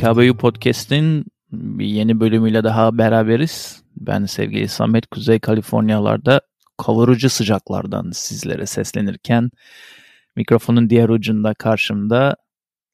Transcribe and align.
HKBU 0.00 0.36
Podcast'in 0.36 1.24
bir 1.52 1.86
yeni 1.86 2.20
bölümüyle 2.20 2.64
daha 2.64 2.98
beraberiz. 2.98 3.82
Ben 3.96 4.24
sevgili 4.24 4.68
Samet 4.68 5.06
Kuzey 5.06 5.38
Kaliforniyalarda 5.38 6.40
kavurucu 6.78 7.30
sıcaklardan 7.30 8.10
sizlere 8.10 8.66
seslenirken 8.66 9.50
mikrofonun 10.36 10.90
diğer 10.90 11.08
ucunda 11.08 11.54
karşımda 11.54 12.36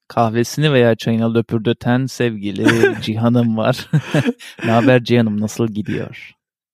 kahvesini 0.08 0.72
veya 0.72 0.94
çayını 0.94 1.34
löpürdöten 1.34 2.06
sevgili 2.06 2.94
Cihan'ım 3.02 3.56
var. 3.56 3.90
ne 4.64 4.70
haber 4.70 5.04
Cihan'ım 5.04 5.40
nasıl 5.40 5.68
gidiyor? 5.68 6.32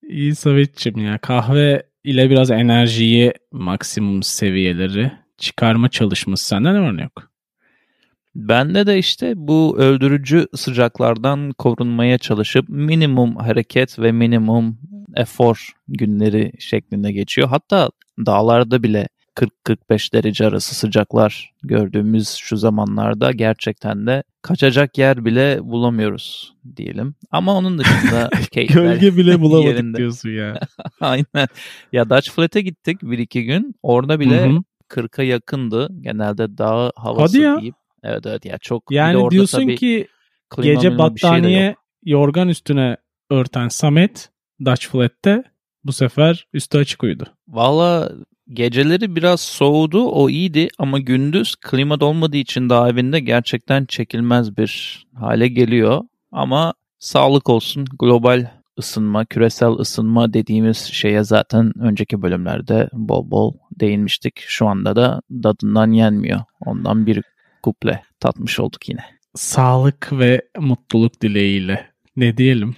İyi 0.09 0.35
Samet'ciğim 0.35 0.99
ya 0.99 1.19
kahve 1.19 1.83
ile 2.05 2.31
biraz 2.31 2.51
enerjiyi 2.51 3.33
maksimum 3.53 4.23
seviyeleri 4.23 5.13
çıkarma 5.39 5.89
çalışması 5.89 6.47
sende 6.47 6.75
ne 6.75 6.81
var 6.81 6.97
ne 6.97 7.03
yok? 7.03 7.32
Bende 8.35 8.87
de 8.87 8.99
işte 8.99 9.33
bu 9.37 9.79
öldürücü 9.79 10.47
sıcaklardan 10.57 11.51
korunmaya 11.53 12.19
çalışıp 12.19 12.69
minimum 12.69 13.37
hareket 13.37 13.99
ve 13.99 14.13
minimum 14.13 14.79
efor 15.17 15.73
günleri 15.89 16.53
şeklinde 16.59 17.13
geçiyor. 17.13 17.49
Hatta 17.49 17.91
dağlarda 18.27 18.83
bile 18.83 19.09
40-45 19.37 20.13
derece 20.13 20.47
arası 20.47 20.75
sıcaklar 20.75 21.53
gördüğümüz 21.63 22.29
şu 22.29 22.57
zamanlarda 22.57 23.33
gerçekten 23.33 24.07
de 24.07 24.23
kaçacak 24.43 24.99
yer 24.99 25.25
bile 25.25 25.59
bulamıyoruz 25.63 26.55
diyelim. 26.77 27.15
Ama 27.31 27.55
onun 27.57 27.79
dışında 27.79 28.31
Gölge 28.75 29.17
bile 29.17 29.41
bulamadık 29.41 29.75
yerinde. 29.75 29.99
diyorsun 29.99 30.31
ya. 30.31 30.61
Aynen. 31.01 31.49
Ya 31.93 32.11
Dutch 32.11 32.31
Flat'e 32.31 32.61
gittik 32.61 33.03
bir 33.03 33.19
iki 33.19 33.45
gün. 33.45 33.75
Orada 33.83 34.21
bile 34.21 34.45
Hı-hı. 34.45 34.63
40'a 34.89 35.25
yakındı. 35.25 35.89
Genelde 36.01 36.59
dağ 36.59 36.93
havası 36.97 37.37
Hadi 37.37 37.45
ya. 37.45 37.61
deyip 37.61 37.75
Evet 38.03 38.27
evet 38.27 38.45
ya 38.45 38.59
çok 38.59 38.91
Yani 38.91 39.31
diyorsun 39.31 39.69
ki 39.69 40.09
gece 40.63 40.99
battaniye 40.99 41.61
şey 41.61 41.75
yorgan 42.13 42.49
üstüne 42.49 42.97
örten 43.31 43.69
Samet 43.69 44.31
Dutch 44.65 44.87
Flat'te 44.87 45.45
bu 45.85 45.93
sefer 45.93 46.47
üstü 46.53 46.79
açık 46.79 47.03
uyudu. 47.05 47.25
Valla 47.49 48.13
geceleri 48.49 49.17
biraz 49.17 49.41
soğudu 49.41 50.09
o 50.09 50.29
iyiydi 50.31 50.69
ama 50.79 50.99
gündüz 50.99 51.57
klima 51.57 51.95
olmadığı 51.95 52.37
için 52.37 52.69
daha 52.71 52.91
evinde 52.91 53.21
gerçekten 53.21 53.85
çekilmez 53.85 54.57
bir 54.57 55.03
hale 55.15 55.49
geliyor. 55.49 56.03
Ama 56.33 56.75
sağlık 56.99 57.49
olsun 57.49 57.85
global 57.99 58.47
ısınma, 58.79 59.25
küresel 59.25 59.69
ısınma 59.69 60.33
dediğimiz 60.33 60.79
şeye 60.79 61.25
zaten 61.25 61.73
önceki 61.81 62.23
bölümlerde 62.23 62.89
bol 62.93 63.31
bol 63.31 63.55
değinmiştik. 63.81 64.41
Şu 64.47 64.67
anda 64.67 64.97
da 64.97 65.23
dadından 65.31 65.93
yenmiyor. 65.93 66.41
Ondan 66.61 67.07
bir 67.07 67.23
kuple 67.63 68.03
tatmış 68.21 68.61
olduk 68.61 68.89
yine. 68.89 69.05
Sağlık 69.35 70.09
ve 70.13 70.43
mutluluk 70.59 71.21
dileğiyle. 71.21 71.87
Ne 72.17 72.37
diyelim? 72.37 72.75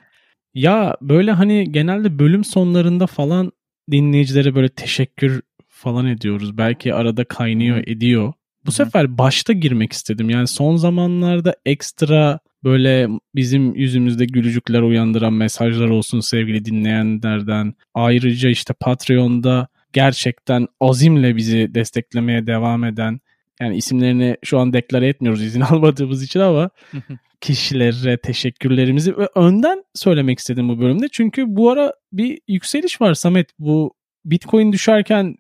Ya 0.54 0.96
böyle 1.00 1.32
hani 1.32 1.72
genelde 1.72 2.18
bölüm 2.18 2.44
sonlarında 2.44 3.06
falan 3.06 3.52
dinleyicilere 3.90 4.54
böyle 4.54 4.68
teşekkür 4.68 5.42
falan 5.68 6.06
ediyoruz. 6.06 6.58
Belki 6.58 6.94
arada 6.94 7.24
kaynıyor 7.24 7.78
ediyor. 7.86 8.32
Bu 8.66 8.72
sefer 8.72 9.18
başta 9.18 9.52
girmek 9.52 9.92
istedim. 9.92 10.30
Yani 10.30 10.46
son 10.46 10.76
zamanlarda 10.76 11.54
ekstra 11.66 12.38
böyle 12.64 13.08
bizim 13.34 13.74
yüzümüzde 13.74 14.24
gülücükler 14.24 14.82
uyandıran 14.82 15.32
mesajlar 15.32 15.88
olsun 15.88 16.20
sevgili 16.20 16.64
dinleyenlerden. 16.64 17.74
Ayrıca 17.94 18.48
işte 18.48 18.74
Patreon'da 18.80 19.68
gerçekten 19.92 20.66
azimle 20.80 21.36
bizi 21.36 21.74
desteklemeye 21.74 22.46
devam 22.46 22.84
eden 22.84 23.20
yani 23.60 23.76
isimlerini 23.76 24.36
şu 24.44 24.58
an 24.58 24.72
deklare 24.72 25.08
etmiyoruz 25.08 25.42
izin 25.42 25.60
almadığımız 25.70 26.22
için 26.22 26.40
ama 26.40 26.70
kişilere 27.40 28.16
teşekkürlerimizi 28.16 29.18
ve 29.18 29.28
önden 29.34 29.84
söylemek 29.94 30.38
istedim 30.38 30.68
bu 30.68 30.80
bölümde. 30.80 31.06
Çünkü 31.12 31.44
bu 31.46 31.70
ara 31.70 31.92
bir 32.12 32.38
yükseliş 32.48 33.00
var 33.00 33.14
Samet. 33.14 33.50
Bu 33.58 33.94
Bitcoin 34.24 34.72
düşerken 34.72 35.36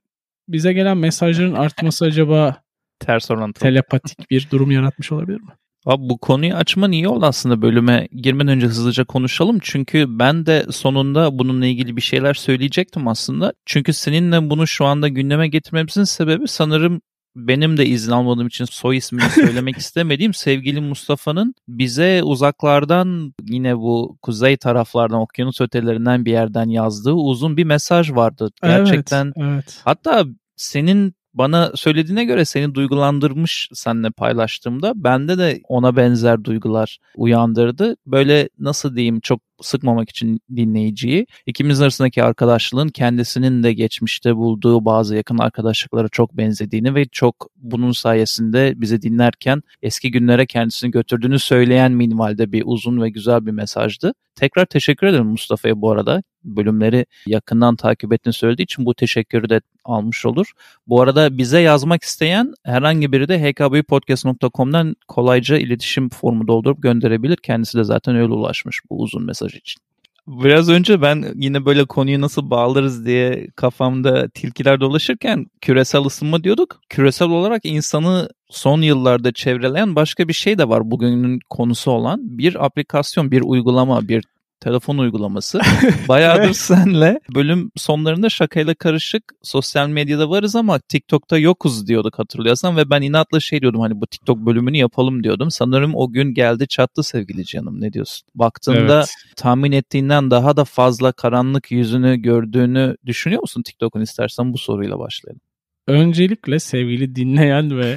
bize 0.48 0.72
gelen 0.72 0.96
mesajların 0.96 1.54
artması 1.54 2.04
acaba 2.04 2.62
ters 3.00 3.30
orantılı 3.30 3.62
telepatik 3.62 4.30
bir 4.30 4.48
durum 4.50 4.70
yaratmış 4.70 5.12
olabilir 5.12 5.40
mi? 5.40 5.50
Abi 5.86 6.08
bu 6.08 6.18
konuyu 6.18 6.54
açman 6.54 6.92
iyi 6.92 7.08
oldu 7.08 7.26
aslında 7.26 7.62
bölüme 7.62 8.08
girmeden 8.12 8.48
önce 8.48 8.66
hızlıca 8.66 9.04
konuşalım. 9.04 9.58
Çünkü 9.62 10.06
ben 10.08 10.46
de 10.46 10.66
sonunda 10.70 11.38
bununla 11.38 11.66
ilgili 11.66 11.96
bir 11.96 12.02
şeyler 12.02 12.34
söyleyecektim 12.34 13.08
aslında. 13.08 13.52
Çünkü 13.66 13.92
seninle 13.92 14.50
bunu 14.50 14.66
şu 14.66 14.84
anda 14.84 15.08
gündeme 15.08 15.48
getirmemizin 15.48 16.04
sebebi 16.04 16.48
sanırım 16.48 17.00
benim 17.36 17.76
de 17.76 17.86
izin 17.86 18.12
almadığım 18.12 18.46
için 18.46 18.64
soy 18.64 18.96
ismini 18.96 19.30
söylemek 19.30 19.76
istemediğim 19.78 20.34
sevgili 20.34 20.80
Mustafa'nın 20.80 21.54
bize 21.68 22.22
uzaklardan 22.22 23.34
yine 23.42 23.76
bu 23.76 24.18
kuzey 24.22 24.56
taraflardan 24.56 25.20
okyanus 25.20 25.60
ötelerinden 25.60 26.24
bir 26.24 26.32
yerden 26.32 26.68
yazdığı 26.68 27.12
uzun 27.12 27.56
bir 27.56 27.64
mesaj 27.64 28.12
vardı. 28.12 28.50
Gerçekten 28.62 29.32
evet, 29.36 29.52
evet. 29.52 29.80
hatta 29.84 30.24
senin 30.56 31.14
bana 31.34 31.72
söylediğine 31.74 32.24
göre 32.24 32.44
seni 32.44 32.74
duygulandırmış 32.74 33.68
seninle 33.72 34.10
paylaştığımda 34.10 34.92
bende 34.96 35.38
de 35.38 35.60
ona 35.68 35.96
benzer 35.96 36.44
duygular 36.44 36.98
uyandırdı. 37.16 37.96
Böyle 38.06 38.48
nasıl 38.58 38.96
diyeyim 38.96 39.20
çok 39.20 39.40
sıkmamak 39.66 40.10
için 40.10 40.40
dinleyiciyi. 40.56 41.26
İkimiz 41.46 41.80
arasındaki 41.80 42.22
arkadaşlığın 42.22 42.88
kendisinin 42.88 43.62
de 43.62 43.72
geçmişte 43.72 44.36
bulduğu 44.36 44.84
bazı 44.84 45.16
yakın 45.16 45.38
arkadaşlıklara 45.38 46.08
çok 46.08 46.36
benzediğini 46.36 46.94
ve 46.94 47.04
çok 47.04 47.50
bunun 47.56 47.92
sayesinde 47.92 48.72
bizi 48.76 49.02
dinlerken 49.02 49.62
eski 49.82 50.10
günlere 50.10 50.46
kendisini 50.46 50.90
götürdüğünü 50.90 51.38
söyleyen 51.38 51.92
minvalde 51.92 52.52
bir 52.52 52.62
uzun 52.66 53.02
ve 53.02 53.10
güzel 53.10 53.46
bir 53.46 53.52
mesajdı. 53.52 54.14
Tekrar 54.36 54.66
teşekkür 54.66 55.06
ederim 55.06 55.26
Mustafa'ya 55.26 55.80
bu 55.80 55.90
arada. 55.90 56.22
Bölümleri 56.44 57.06
yakından 57.26 57.76
takip 57.76 58.12
ettiğini 58.12 58.32
söylediği 58.32 58.64
için 58.64 58.86
bu 58.86 58.94
teşekkürü 58.94 59.48
de 59.48 59.60
almış 59.84 60.26
olur. 60.26 60.52
Bu 60.86 61.00
arada 61.02 61.38
bize 61.38 61.60
yazmak 61.60 62.02
isteyen 62.02 62.54
herhangi 62.64 63.12
biri 63.12 63.28
de 63.28 63.50
hkbpodcast.com'dan 63.50 64.96
kolayca 65.08 65.56
iletişim 65.58 66.08
formu 66.08 66.48
doldurup 66.48 66.82
gönderebilir. 66.82 67.36
Kendisi 67.36 67.78
de 67.78 67.84
zaten 67.84 68.16
öyle 68.16 68.32
ulaşmış 68.32 68.80
bu 68.90 69.00
uzun 69.00 69.26
mesaj 69.26 69.53
için. 69.54 69.80
Biraz 70.26 70.68
önce 70.68 71.02
ben 71.02 71.24
yine 71.34 71.64
böyle 71.64 71.84
konuyu 71.84 72.20
nasıl 72.20 72.50
bağlarız 72.50 73.06
diye 73.06 73.46
kafamda 73.56 74.28
tilkiler 74.28 74.80
dolaşırken 74.80 75.46
küresel 75.60 76.04
ısınma 76.04 76.44
diyorduk. 76.44 76.80
Küresel 76.88 77.28
olarak 77.28 77.64
insanı 77.64 78.28
son 78.50 78.82
yıllarda 78.82 79.32
çevreleyen 79.32 79.96
başka 79.96 80.28
bir 80.28 80.32
şey 80.32 80.58
de 80.58 80.68
var 80.68 80.90
bugünün 80.90 81.40
konusu 81.50 81.90
olan. 81.90 82.38
Bir 82.38 82.64
aplikasyon, 82.64 83.30
bir 83.30 83.42
uygulama, 83.42 84.08
bir 84.08 84.24
telefon 84.60 84.98
uygulaması. 84.98 85.60
Bayağıdır 86.08 86.52
senle 86.52 87.20
bölüm 87.34 87.70
sonlarında 87.76 88.28
şakayla 88.28 88.74
karışık 88.74 89.22
sosyal 89.42 89.88
medyada 89.88 90.30
varız 90.30 90.56
ama 90.56 90.78
TikTok'ta 90.78 91.38
yokuz 91.38 91.86
diyorduk 91.86 92.18
hatırlıyorsan 92.18 92.76
ve 92.76 92.90
ben 92.90 93.02
inatla 93.02 93.40
şey 93.40 93.60
diyordum 93.60 93.80
hani 93.80 94.00
bu 94.00 94.06
TikTok 94.06 94.38
bölümünü 94.38 94.76
yapalım 94.76 95.24
diyordum. 95.24 95.50
Sanırım 95.50 95.94
o 95.94 96.12
gün 96.12 96.34
geldi 96.34 96.68
çattı 96.68 97.02
sevgili 97.02 97.44
canım 97.44 97.80
ne 97.80 97.92
diyorsun? 97.92 98.28
Baktığında 98.34 98.98
evet. 98.98 99.08
tahmin 99.36 99.72
ettiğinden 99.72 100.30
daha 100.30 100.56
da 100.56 100.64
fazla 100.64 101.12
karanlık 101.12 101.70
yüzünü 101.70 102.16
gördüğünü 102.16 102.96
düşünüyor 103.06 103.40
musun 103.40 103.62
TikTok'un 103.62 104.00
istersen 104.00 104.52
bu 104.52 104.58
soruyla 104.58 104.98
başlayalım. 104.98 105.40
Öncelikle 105.86 106.58
sevgili 106.58 107.16
dinleyen 107.16 107.78
ve 107.78 107.96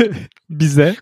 bize 0.50 0.96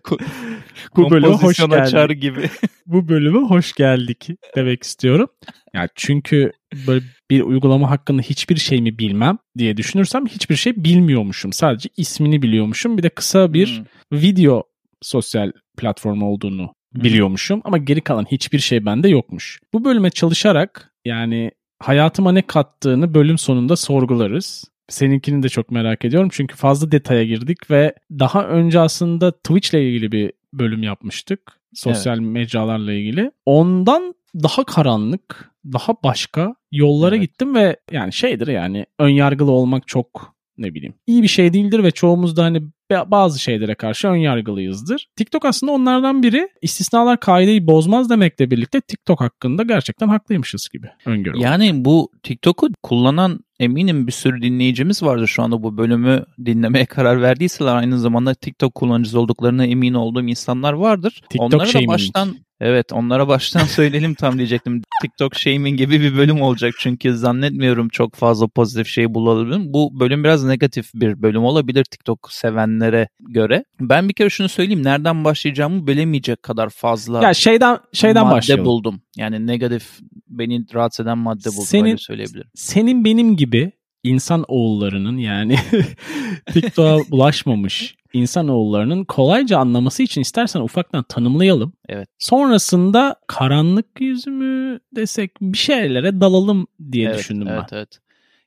bu 0.96 1.10
bölüme 1.10 1.34
hoş 1.34 1.56
geldik. 1.56 2.22
gibi. 2.22 2.50
bu 2.86 3.08
bölüme 3.08 3.38
hoş 3.38 3.72
geldik 3.72 4.28
demek 4.56 4.82
istiyorum. 4.82 5.28
Yani 5.74 5.88
çünkü 5.94 6.52
böyle 6.86 7.04
bir 7.30 7.40
uygulama 7.40 7.90
hakkında 7.90 8.22
hiçbir 8.22 8.56
şey 8.56 8.82
mi 8.82 8.98
bilmem 8.98 9.38
diye 9.58 9.76
düşünürsem 9.76 10.26
hiçbir 10.26 10.56
şey 10.56 10.84
bilmiyormuşum. 10.84 11.52
Sadece 11.52 11.88
ismini 11.96 12.42
biliyormuşum. 12.42 12.98
Bir 12.98 13.02
de 13.02 13.08
kısa 13.08 13.52
bir 13.52 13.82
hmm. 14.12 14.20
video 14.20 14.62
sosyal 15.02 15.52
platform 15.76 16.22
olduğunu 16.22 16.74
biliyormuşum 16.94 17.60
ama 17.64 17.78
geri 17.78 18.00
kalan 18.00 18.24
hiçbir 18.24 18.58
şey 18.58 18.86
bende 18.86 19.08
yokmuş. 19.08 19.60
Bu 19.72 19.84
bölüme 19.84 20.10
çalışarak 20.10 20.92
yani 21.04 21.50
hayatıma 21.82 22.32
ne 22.32 22.42
kattığını 22.42 23.14
bölüm 23.14 23.38
sonunda 23.38 23.76
sorgularız. 23.76 24.64
Seninkini 24.88 25.42
de 25.42 25.48
çok 25.48 25.70
merak 25.70 26.04
ediyorum 26.04 26.28
çünkü 26.32 26.56
fazla 26.56 26.92
detaya 26.92 27.24
girdik 27.24 27.70
ve 27.70 27.94
daha 28.10 28.46
önce 28.48 28.80
aslında 28.80 29.32
Twitch 29.32 29.74
ile 29.74 29.88
ilgili 29.88 30.12
bir 30.12 30.32
bölüm 30.52 30.82
yapmıştık. 30.82 31.40
Sosyal 31.74 32.18
evet. 32.18 32.28
mecralarla 32.28 32.92
ilgili. 32.92 33.30
Ondan 33.46 34.14
daha 34.34 34.64
karanlık, 34.64 35.50
daha 35.72 35.94
başka 36.04 36.54
yollara 36.72 37.16
evet. 37.16 37.28
gittim 37.28 37.54
ve 37.54 37.76
yani 37.92 38.12
şeydir 38.12 38.46
yani 38.46 38.86
ön 38.98 39.08
yargılı 39.08 39.50
olmak 39.50 39.88
çok 39.88 40.36
ne 40.58 40.74
bileyim 40.74 40.94
iyi 41.06 41.22
bir 41.22 41.28
şey 41.28 41.52
değildir 41.52 41.82
ve 41.82 41.90
çoğumuz 41.90 42.36
da 42.36 42.44
hani 42.44 42.62
bazı 42.90 43.38
şeylere 43.38 43.74
karşı 43.74 44.08
ön 44.08 44.16
yargılıyızdır. 44.16 45.06
TikTok 45.16 45.44
aslında 45.44 45.72
onlardan 45.72 46.22
biri. 46.22 46.48
İstisnalar 46.62 47.20
kaideyi 47.20 47.66
bozmaz 47.66 48.10
demekle 48.10 48.50
birlikte 48.50 48.80
TikTok 48.80 49.20
hakkında 49.20 49.62
gerçekten 49.62 50.08
haklıymışız 50.08 50.68
gibi 50.72 50.86
öngörü. 51.06 51.38
Yani 51.38 51.84
bu 51.84 52.10
TikTok'u 52.22 52.68
kullanan 52.82 53.40
eminim 53.60 54.06
bir 54.06 54.12
sürü 54.12 54.42
dinleyicimiz 54.42 55.02
vardır 55.02 55.26
şu 55.26 55.42
anda 55.42 55.62
bu 55.62 55.76
bölümü 55.76 56.24
dinlemeye 56.44 56.86
karar 56.86 57.22
verdiyseler 57.22 57.76
aynı 57.76 57.98
zamanda 57.98 58.34
TikTok 58.34 58.74
kullanıcısı 58.74 59.20
olduklarına 59.20 59.66
emin 59.66 59.94
olduğum 59.94 60.28
insanlar 60.28 60.72
vardır. 60.72 61.22
TikTok 61.30 61.54
Onlara 61.54 61.74
da 61.74 61.86
baştan 61.86 62.36
Evet 62.60 62.92
onlara 62.92 63.28
baştan 63.28 63.64
söyleyelim 63.64 64.14
tam 64.14 64.38
diyecektim. 64.38 64.82
TikTok 65.02 65.34
shaming 65.34 65.78
gibi 65.78 66.00
bir 66.00 66.16
bölüm 66.16 66.42
olacak 66.42 66.74
çünkü 66.78 67.16
zannetmiyorum 67.16 67.88
çok 67.88 68.14
fazla 68.14 68.48
pozitif 68.48 68.86
şey 68.86 69.14
bulalım. 69.14 69.72
Bu 69.72 70.00
bölüm 70.00 70.24
biraz 70.24 70.44
negatif 70.44 70.90
bir 70.94 71.22
bölüm 71.22 71.44
olabilir 71.44 71.84
TikTok 71.84 72.32
sevenlere 72.32 73.08
göre. 73.20 73.64
Ben 73.80 74.08
bir 74.08 74.14
kere 74.14 74.30
şunu 74.30 74.48
söyleyeyim 74.48 74.84
nereden 74.84 75.24
başlayacağımı 75.24 75.86
bilemeyecek 75.86 76.42
kadar 76.42 76.68
fazla 76.70 77.22
ya 77.22 77.34
şeyden 77.34 77.78
şeyden 77.92 78.24
madde 78.24 78.36
başlayalım. 78.36 78.64
buldum. 78.64 79.02
Yani 79.16 79.46
negatif 79.46 79.98
beni 80.28 80.64
rahatsız 80.74 81.06
eden 81.06 81.18
madde 81.18 81.48
buldum 81.48 81.64
senin, 81.64 81.84
öyle 81.84 81.96
söyleyebilirim. 81.98 82.50
Senin 82.54 83.04
benim 83.04 83.36
gibi 83.36 83.72
insan 84.06 84.44
oğullarının 84.48 85.18
yani 85.18 85.56
TikTok'a 86.52 86.96
ulaşmamış 87.10 87.96
insan 88.12 88.48
oğullarının 88.48 89.04
kolayca 89.04 89.58
anlaması 89.58 90.02
için 90.02 90.20
istersen 90.20 90.60
ufaktan 90.60 91.02
tanımlayalım. 91.02 91.72
Evet. 91.88 92.08
Sonrasında 92.18 93.16
karanlık 93.26 93.86
yüzü 94.00 94.30
mü 94.30 94.80
desek 94.96 95.30
bir 95.40 95.58
şeylere 95.58 96.20
dalalım 96.20 96.66
diye 96.92 97.08
evet, 97.08 97.18
düşündüm 97.18 97.48
evet, 97.48 97.62
ben. 97.72 97.76
Evet. 97.76 97.98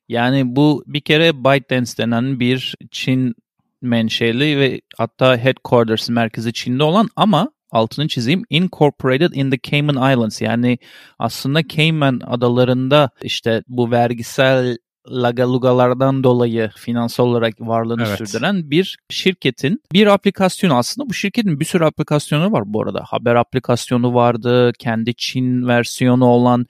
Yani 0.09 0.55
bu 0.55 0.83
bir 0.87 1.01
kere 1.01 1.43
ByteDance 1.43 1.91
denen 1.97 2.39
bir 2.39 2.75
Çin 2.91 3.35
menşeli 3.81 4.59
ve 4.59 4.81
hatta 4.97 5.37
headquarters 5.37 6.09
merkezi 6.09 6.53
Çin'de 6.53 6.83
olan 6.83 7.09
ama 7.15 7.51
altını 7.71 8.07
çizeyim 8.07 8.43
incorporated 8.49 9.33
in 9.33 9.51
the 9.51 9.59
Cayman 9.63 10.11
Islands 10.11 10.41
yani 10.41 10.77
aslında 11.19 11.67
Cayman 11.67 12.21
adalarında 12.25 13.09
işte 13.23 13.63
bu 13.67 13.91
vergisel 13.91 14.77
lagalugalardan 15.07 16.23
dolayı 16.23 16.69
finansal 16.75 17.25
olarak 17.25 17.61
varlığını 17.61 18.03
evet. 18.07 18.17
sürdüren 18.17 18.71
bir 18.71 18.97
şirketin 19.09 19.81
bir 19.93 20.07
aplikasyonu 20.07 20.77
aslında 20.77 21.09
bu 21.09 21.13
şirketin 21.13 21.59
bir 21.59 21.65
sürü 21.65 21.85
aplikasyonu 21.85 22.51
var 22.51 22.63
bu 22.65 22.81
arada. 22.81 23.03
Haber 23.05 23.35
aplikasyonu 23.35 24.13
vardı, 24.13 24.71
kendi 24.79 25.15
Çin 25.15 25.67
versiyonu 25.67 26.25
olan 26.25 26.65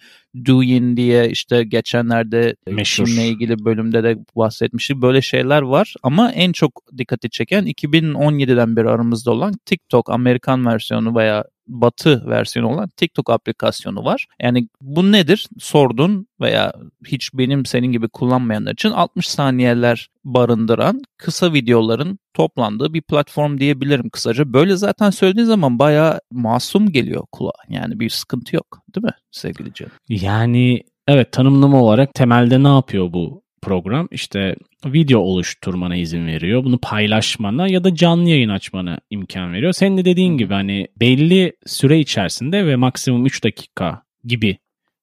Douyin 0.45 0.97
diye 0.97 1.29
işte 1.29 1.63
geçenlerde 1.63 2.55
Meşhur. 2.67 3.05
Çin'le 3.05 3.25
ilgili 3.25 3.65
bölümde 3.65 4.03
de 4.03 4.17
bahsetmiştik. 4.35 4.97
Böyle 4.97 5.21
şeyler 5.21 5.61
var 5.61 5.95
ama 6.03 6.31
en 6.31 6.51
çok 6.51 6.83
dikkati 6.97 7.29
çeken 7.29 7.65
2017'den 7.65 8.75
beri 8.75 8.89
aramızda 8.89 9.31
olan 9.31 9.53
TikTok 9.65 10.09
Amerikan 10.09 10.65
versiyonu 10.65 11.15
veya 11.15 11.43
batı 11.69 12.23
versiyonu 12.25 12.73
olan 12.73 12.89
TikTok 12.89 13.29
aplikasyonu 13.29 14.05
var. 14.05 14.27
Yani 14.41 14.67
bu 14.81 15.11
nedir? 15.11 15.47
Sordun 15.59 16.27
veya 16.41 16.73
hiç 17.07 17.29
benim 17.33 17.65
senin 17.65 17.87
gibi 17.87 18.09
kullanmayanlar 18.09 18.73
için 18.73 18.89
60 18.89 19.27
saniyeler 19.27 20.09
barındıran 20.23 21.01
kısa 21.17 21.53
videoların 21.53 22.19
toplandığı 22.33 22.93
bir 22.93 23.01
platform 23.01 23.57
diyebilirim 23.57 24.09
kısaca. 24.09 24.53
Böyle 24.53 24.75
zaten 24.75 25.09
söylediğin 25.09 25.47
zaman 25.47 25.79
bayağı 25.79 26.19
masum 26.31 26.91
geliyor 26.91 27.23
kulağa. 27.31 27.51
Yani 27.69 27.99
bir 27.99 28.09
sıkıntı 28.09 28.55
yok 28.55 28.81
değil 28.95 29.05
mi 29.05 29.13
sevgili 29.31 29.73
canım? 29.73 29.91
Yani 30.09 30.83
evet 31.07 31.31
tanımlama 31.31 31.83
olarak 31.83 32.13
temelde 32.13 32.63
ne 32.63 32.67
yapıyor 32.67 33.13
bu 33.13 33.41
program 33.61 34.07
işte 34.11 34.55
video 34.85 35.19
oluşturmana 35.19 35.95
izin 35.95 36.27
veriyor. 36.27 36.63
Bunu 36.63 36.77
paylaşmana 36.77 37.67
ya 37.67 37.83
da 37.83 37.95
canlı 37.95 38.29
yayın 38.29 38.49
açmana 38.49 38.99
imkan 39.09 39.53
veriyor. 39.53 39.73
Senin 39.73 39.97
de 39.97 40.05
dediğin 40.05 40.37
gibi 40.37 40.53
hani 40.53 40.87
belli 40.99 41.53
süre 41.65 41.99
içerisinde 41.99 42.65
ve 42.65 42.75
maksimum 42.75 43.25
3 43.25 43.43
dakika 43.43 44.03
gibi 44.23 44.57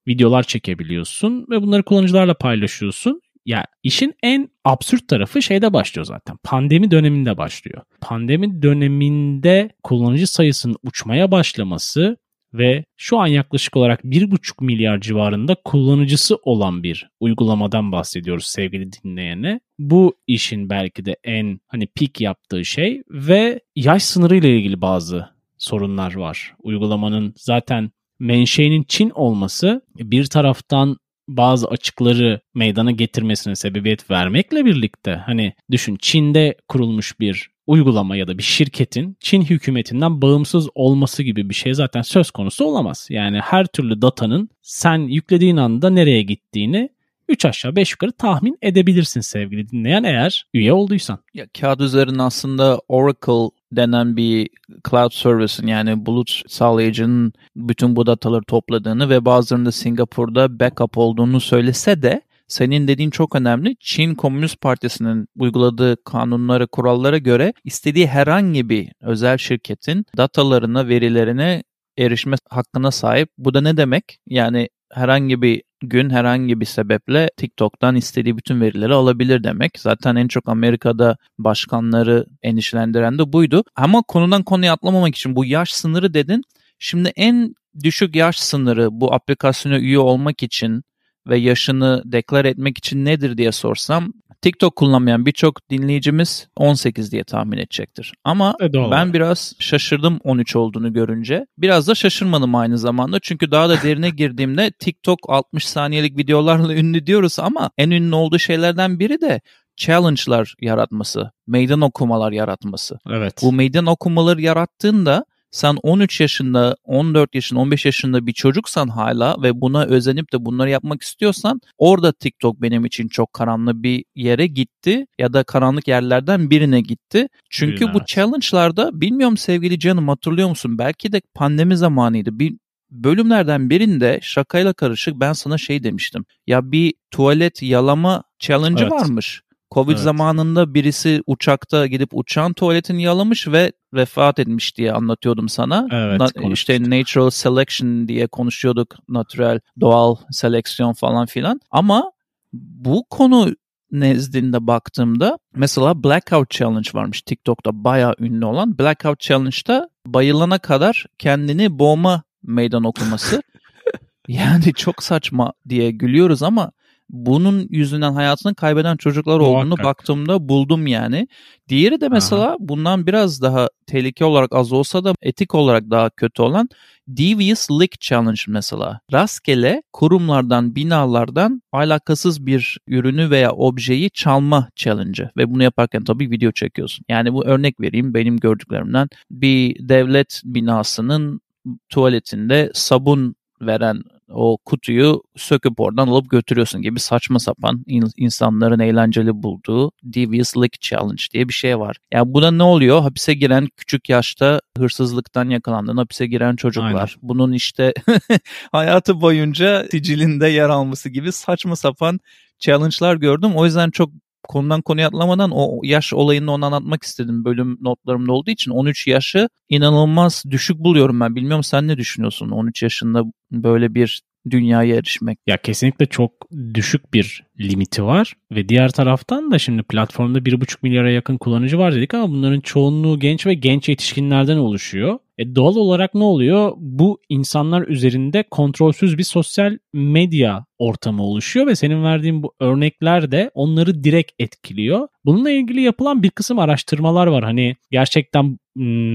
videolar 0.08 0.42
çekebiliyorsun 0.42 1.46
ve 1.50 1.62
bunları 1.62 1.82
kullanıcılarla 1.82 2.34
paylaşıyorsun. 2.34 3.20
Ya 3.46 3.64
işin 3.82 4.14
en 4.22 4.48
absürt 4.64 5.08
tarafı 5.08 5.42
şeyde 5.42 5.72
başlıyor 5.72 6.04
zaten. 6.04 6.36
Pandemi 6.42 6.90
döneminde 6.90 7.38
başlıyor. 7.38 7.82
Pandemi 8.00 8.62
döneminde 8.62 9.70
kullanıcı 9.82 10.26
sayısının 10.26 10.76
uçmaya 10.82 11.30
başlaması 11.30 12.16
ve 12.58 12.84
şu 12.96 13.18
an 13.18 13.26
yaklaşık 13.26 13.76
olarak 13.76 14.04
1,5 14.04 14.64
milyar 14.64 15.00
civarında 15.00 15.56
kullanıcısı 15.64 16.36
olan 16.42 16.82
bir 16.82 17.10
uygulamadan 17.20 17.92
bahsediyoruz 17.92 18.46
sevgili 18.46 18.90
dinleyene. 18.92 19.60
Bu 19.78 20.16
işin 20.26 20.70
belki 20.70 21.04
de 21.04 21.16
en 21.24 21.60
hani 21.66 21.86
pik 21.86 22.20
yaptığı 22.20 22.64
şey 22.64 23.02
ve 23.10 23.60
yaş 23.76 24.02
sınırı 24.02 24.36
ile 24.36 24.56
ilgili 24.56 24.80
bazı 24.80 25.28
sorunlar 25.58 26.14
var. 26.14 26.54
Uygulamanın 26.58 27.34
zaten 27.36 27.90
menşeinin 28.18 28.84
Çin 28.88 29.10
olması 29.10 29.82
bir 29.98 30.26
taraftan 30.26 30.96
bazı 31.28 31.68
açıkları 31.68 32.40
meydana 32.54 32.90
getirmesine 32.90 33.56
sebebiyet 33.56 34.10
vermekle 34.10 34.64
birlikte 34.64 35.22
hani 35.26 35.52
düşün 35.70 35.96
Çin'de 36.00 36.54
kurulmuş 36.68 37.20
bir 37.20 37.50
uygulama 37.66 38.16
ya 38.16 38.28
da 38.28 38.38
bir 38.38 38.42
şirketin 38.42 39.16
Çin 39.20 39.42
hükümetinden 39.42 40.22
bağımsız 40.22 40.68
olması 40.74 41.22
gibi 41.22 41.48
bir 41.48 41.54
şey 41.54 41.74
zaten 41.74 42.02
söz 42.02 42.30
konusu 42.30 42.64
olamaz. 42.64 43.06
Yani 43.10 43.38
her 43.38 43.66
türlü 43.66 44.02
datanın 44.02 44.48
sen 44.62 44.98
yüklediğin 44.98 45.56
anda 45.56 45.90
nereye 45.90 46.22
gittiğini 46.22 46.90
3 47.28 47.44
aşağı 47.44 47.76
5 47.76 47.92
yukarı 47.92 48.12
tahmin 48.12 48.58
edebilirsin 48.62 49.20
sevgili 49.20 49.68
dinleyen 49.68 50.04
eğer 50.04 50.46
üye 50.54 50.72
olduysan. 50.72 51.18
Ya 51.34 51.46
kağıt 51.60 51.80
üzerinde 51.80 52.22
aslında 52.22 52.80
Oracle 52.88 53.55
denen 53.72 54.16
bir 54.16 54.48
cloud 54.90 55.12
service'in 55.12 55.66
yani 55.66 56.06
bulut 56.06 56.42
sağlayıcının 56.46 57.32
bütün 57.56 57.96
bu 57.96 58.06
dataları 58.06 58.44
topladığını 58.44 59.10
ve 59.10 59.24
bazılarında 59.24 59.72
Singapur'da 59.72 60.60
backup 60.60 60.98
olduğunu 60.98 61.40
söylese 61.40 62.02
de 62.02 62.22
senin 62.48 62.88
dediğin 62.88 63.10
çok 63.10 63.36
önemli. 63.36 63.76
Çin 63.80 64.14
Komünist 64.14 64.60
Partisi'nin 64.60 65.28
uyguladığı 65.38 66.04
kanunlara, 66.04 66.66
kurallara 66.66 67.18
göre 67.18 67.52
istediği 67.64 68.06
herhangi 68.06 68.68
bir 68.68 68.92
özel 69.00 69.38
şirketin 69.38 70.06
datalarına, 70.16 70.88
verilerine 70.88 71.62
erişme 71.98 72.36
hakkına 72.50 72.90
sahip. 72.90 73.28
Bu 73.38 73.54
da 73.54 73.60
ne 73.60 73.76
demek? 73.76 74.18
Yani 74.26 74.68
herhangi 74.92 75.42
bir 75.42 75.62
gün 75.82 76.10
herhangi 76.10 76.60
bir 76.60 76.64
sebeple 76.64 77.30
TikTok'tan 77.36 77.96
istediği 77.96 78.36
bütün 78.36 78.60
verileri 78.60 78.92
alabilir 78.92 79.44
demek. 79.44 79.72
Zaten 79.78 80.16
en 80.16 80.28
çok 80.28 80.48
Amerika'da 80.48 81.16
başkanları 81.38 82.26
endişelendiren 82.42 83.18
de 83.18 83.32
buydu. 83.32 83.64
Ama 83.76 84.02
konudan 84.02 84.42
konuya 84.42 84.72
atlamamak 84.72 85.16
için 85.16 85.36
bu 85.36 85.44
yaş 85.44 85.72
sınırı 85.72 86.14
dedin. 86.14 86.42
Şimdi 86.78 87.12
en 87.16 87.54
düşük 87.82 88.16
yaş 88.16 88.38
sınırı 88.38 88.88
bu 88.92 89.14
aplikasyona 89.14 89.78
üye 89.78 89.98
olmak 89.98 90.42
için 90.42 90.82
ve 91.26 91.38
yaşını 91.38 92.02
deklar 92.04 92.44
etmek 92.44 92.78
için 92.78 93.04
nedir 93.04 93.38
diye 93.38 93.52
sorsam 93.52 94.12
TikTok 94.42 94.76
kullanmayan 94.76 95.26
birçok 95.26 95.70
dinleyicimiz 95.70 96.48
18 96.56 97.12
diye 97.12 97.24
tahmin 97.24 97.58
edecektir. 97.58 98.14
Ama 98.24 98.56
e 98.62 98.72
ben 98.72 99.12
biraz 99.12 99.52
şaşırdım 99.58 100.20
13 100.24 100.56
olduğunu 100.56 100.92
görünce. 100.92 101.46
Biraz 101.58 101.88
da 101.88 101.94
şaşırmadım 101.94 102.54
aynı 102.54 102.78
zamanda. 102.78 103.20
Çünkü 103.20 103.50
daha 103.50 103.68
da 103.68 103.82
derine 103.82 104.10
girdiğimde 104.10 104.70
TikTok 104.78 105.18
60 105.28 105.68
saniyelik 105.68 106.18
videolarla 106.18 106.74
ünlü 106.74 107.06
diyoruz 107.06 107.38
ama 107.38 107.70
en 107.78 107.90
ünlü 107.90 108.14
olduğu 108.14 108.38
şeylerden 108.38 108.98
biri 108.98 109.20
de 109.20 109.40
challenge'lar 109.76 110.54
yaratması, 110.60 111.30
meydan 111.46 111.80
okumalar 111.80 112.32
yaratması. 112.32 112.98
Evet. 113.10 113.40
Bu 113.42 113.52
meydan 113.52 113.86
okumaları 113.86 114.40
yarattığında 114.40 115.24
sen 115.50 115.76
13 115.82 116.20
yaşında, 116.20 116.76
14 116.84 117.34
yaşında, 117.34 117.60
15 117.60 117.84
yaşında 117.84 118.26
bir 118.26 118.32
çocuksan 118.32 118.88
hala 118.88 119.42
ve 119.42 119.60
buna 119.60 119.84
özenip 119.84 120.32
de 120.32 120.44
bunları 120.44 120.70
yapmak 120.70 121.02
istiyorsan 121.02 121.60
orada 121.78 122.12
TikTok 122.12 122.62
benim 122.62 122.84
için 122.84 123.08
çok 123.08 123.32
karanlık 123.32 123.82
bir 123.82 124.04
yere 124.14 124.46
gitti 124.46 125.06
ya 125.18 125.32
da 125.32 125.44
karanlık 125.44 125.88
yerlerden 125.88 126.50
birine 126.50 126.80
gitti. 126.80 127.28
Çünkü 127.50 127.80
Bilmez. 127.80 127.94
bu 127.94 128.04
challenge'larda 128.06 129.00
bilmiyorum 129.00 129.36
sevgili 129.36 129.78
canım 129.78 130.08
hatırlıyor 130.08 130.48
musun? 130.48 130.78
Belki 130.78 131.12
de 131.12 131.20
pandemi 131.34 131.76
zamanıydı. 131.76 132.38
Bir 132.38 132.54
bölümlerden 132.90 133.70
birinde 133.70 134.18
şakayla 134.22 134.72
karışık 134.72 135.20
ben 135.20 135.32
sana 135.32 135.58
şey 135.58 135.82
demiştim. 135.82 136.24
Ya 136.46 136.72
bir 136.72 136.94
tuvalet 137.10 137.62
yalama 137.62 138.22
challenge 138.38 138.82
evet. 138.82 138.92
varmış. 138.92 139.42
Covid 139.74 139.92
evet. 139.92 140.00
zamanında 140.00 140.74
birisi 140.74 141.22
uçakta 141.26 141.86
gidip 141.86 142.08
uçağın 142.12 142.52
tuvaletini 142.52 143.02
yalamış 143.02 143.48
ve 143.48 143.72
vefat 143.94 144.38
etmiş 144.38 144.76
diye 144.76 144.92
anlatıyordum 144.92 145.48
sana. 145.48 145.88
Evet, 145.92 146.20
Na- 146.20 146.52
işte 146.52 146.90
natural 146.90 147.30
selection 147.30 148.08
diye 148.08 148.26
konuşuyorduk. 148.26 148.94
Natural, 149.08 149.60
doğal 149.80 150.16
seleksiyon 150.30 150.92
falan 150.92 151.26
filan. 151.26 151.60
Ama 151.70 152.12
bu 152.52 153.04
konu 153.10 153.54
nezdinde 153.90 154.66
baktığımda 154.66 155.38
mesela 155.54 156.04
Blackout 156.04 156.50
Challenge 156.50 156.90
varmış 156.94 157.22
TikTok'ta 157.22 157.84
bayağı 157.84 158.14
ünlü 158.18 158.44
olan. 158.44 158.78
Blackout 158.78 159.20
Challenge'da 159.20 159.88
bayılana 160.06 160.58
kadar 160.58 161.06
kendini 161.18 161.78
boğma 161.78 162.22
meydan 162.42 162.84
okuması. 162.84 163.42
yani 164.28 164.74
çok 164.74 165.02
saçma 165.02 165.52
diye 165.68 165.90
gülüyoruz 165.90 166.42
ama 166.42 166.72
bunun 167.08 167.66
yüzünden 167.70 168.12
hayatını 168.12 168.54
kaybeden 168.54 168.96
çocuklar 168.96 169.38
olduğunu 169.38 169.64
Muhakkak. 169.64 169.84
baktığımda 169.84 170.48
buldum 170.48 170.86
yani. 170.86 171.28
Diğeri 171.68 172.00
de 172.00 172.08
mesela 172.08 172.48
Aha. 172.48 172.56
bundan 172.58 173.06
biraz 173.06 173.42
daha 173.42 173.68
tehlike 173.86 174.24
olarak 174.24 174.54
az 174.54 174.72
olsa 174.72 175.04
da 175.04 175.14
etik 175.22 175.54
olarak 175.54 175.90
daha 175.90 176.10
kötü 176.10 176.42
olan 176.42 176.68
Devious 177.08 177.70
Lick 177.70 178.00
Challenge 178.00 178.40
mesela. 178.48 179.00
Rastgele 179.12 179.82
kurumlardan, 179.92 180.74
binalardan 180.76 181.62
alakasız 181.72 182.46
bir 182.46 182.78
ürünü 182.86 183.30
veya 183.30 183.52
objeyi 183.52 184.10
çalma 184.10 184.68
challenge 184.76 185.30
ve 185.36 185.50
bunu 185.50 185.62
yaparken 185.62 186.04
tabii 186.04 186.30
video 186.30 186.52
çekiyorsun. 186.52 187.04
Yani 187.08 187.32
bu 187.32 187.44
örnek 187.44 187.80
vereyim 187.80 188.14
benim 188.14 188.36
gördüklerimden 188.36 189.08
bir 189.30 189.88
devlet 189.88 190.42
binasının 190.44 191.40
tuvaletinde 191.88 192.70
sabun 192.74 193.34
veren 193.60 194.02
o 194.28 194.58
kutuyu 194.64 195.22
söküp 195.36 195.80
oradan 195.80 196.08
alıp 196.08 196.30
götürüyorsun 196.30 196.82
gibi 196.82 197.00
saçma 197.00 197.38
sapan 197.38 197.84
insanların 198.16 198.78
eğlenceli 198.78 199.42
bulduğu 199.42 199.92
Devious 200.02 200.56
Lick 200.56 200.80
Challenge 200.80 201.22
diye 201.32 201.48
bir 201.48 201.52
şey 201.52 201.78
var. 201.78 201.96
Ya 202.12 202.18
yani 202.18 202.34
buna 202.34 202.50
ne 202.50 202.62
oluyor? 202.62 203.00
Hapise 203.02 203.34
giren 203.34 203.68
küçük 203.76 204.08
yaşta 204.08 204.60
hırsızlıktan 204.78 205.50
yakalandığın 205.50 205.96
hapise 205.96 206.26
giren 206.26 206.56
çocuklar. 206.56 207.16
Aynen. 207.16 207.28
Bunun 207.28 207.52
işte 207.52 207.94
hayatı 208.72 209.20
boyunca 209.20 209.86
sicilinde 209.90 210.48
yer 210.48 210.68
alması 210.68 211.08
gibi 211.08 211.32
saçma 211.32 211.76
sapan 211.76 212.20
challenge'lar 212.58 213.16
gördüm. 213.16 213.56
O 213.56 213.64
yüzden 213.64 213.90
çok 213.90 214.10
konudan 214.48 214.82
konuya 214.82 215.08
atlamadan 215.08 215.50
o 215.54 215.80
yaş 215.82 216.12
olayını 216.12 216.52
onu 216.52 216.66
anlatmak 216.66 217.02
istedim 217.02 217.44
bölüm 217.44 217.78
notlarımda 217.80 218.32
olduğu 218.32 218.50
için 218.50 218.70
13 218.70 219.06
yaşı 219.06 219.48
inanılmaz 219.68 220.44
düşük 220.50 220.78
buluyorum 220.78 221.20
ben. 221.20 221.36
Bilmiyorum 221.36 221.64
sen 221.64 221.88
ne 221.88 221.96
düşünüyorsun 221.96 222.50
13 222.50 222.82
yaşında 222.82 223.22
böyle 223.52 223.94
bir 223.94 224.22
dünyaya 224.50 224.96
erişmek. 224.96 225.38
Ya 225.46 225.56
kesinlikle 225.56 226.06
çok 226.06 226.32
düşük 226.74 227.14
bir 227.14 227.44
limiti 227.60 228.04
var 228.04 228.34
ve 228.52 228.68
diğer 228.68 228.88
taraftan 228.88 229.50
da 229.50 229.58
şimdi 229.58 229.82
platformda 229.82 230.38
1,5 230.38 230.78
milyara 230.82 231.10
yakın 231.10 231.38
kullanıcı 231.38 231.78
var 231.78 231.94
dedik 231.94 232.14
ama 232.14 232.30
bunların 232.30 232.60
çoğunluğu 232.60 233.18
genç 233.18 233.46
ve 233.46 233.54
genç 233.54 233.88
yetişkinlerden 233.88 234.56
oluşuyor. 234.56 235.18
E 235.38 235.54
doğal 235.54 235.76
olarak 235.76 236.14
ne 236.14 236.24
oluyor? 236.24 236.72
Bu 236.76 237.20
insanlar 237.28 237.88
üzerinde 237.88 238.44
kontrolsüz 238.50 239.18
bir 239.18 239.22
sosyal 239.22 239.78
medya 239.92 240.64
ortamı 240.78 241.22
oluşuyor 241.22 241.66
ve 241.66 241.76
senin 241.76 242.04
verdiğin 242.04 242.42
bu 242.42 242.54
örnekler 242.60 243.30
de 243.30 243.50
onları 243.54 244.04
direkt 244.04 244.32
etkiliyor. 244.38 245.08
Bununla 245.24 245.50
ilgili 245.50 245.80
yapılan 245.80 246.22
bir 246.22 246.30
kısım 246.30 246.58
araştırmalar 246.58 247.26
var. 247.26 247.44
Hani 247.44 247.76
gerçekten 247.90 248.58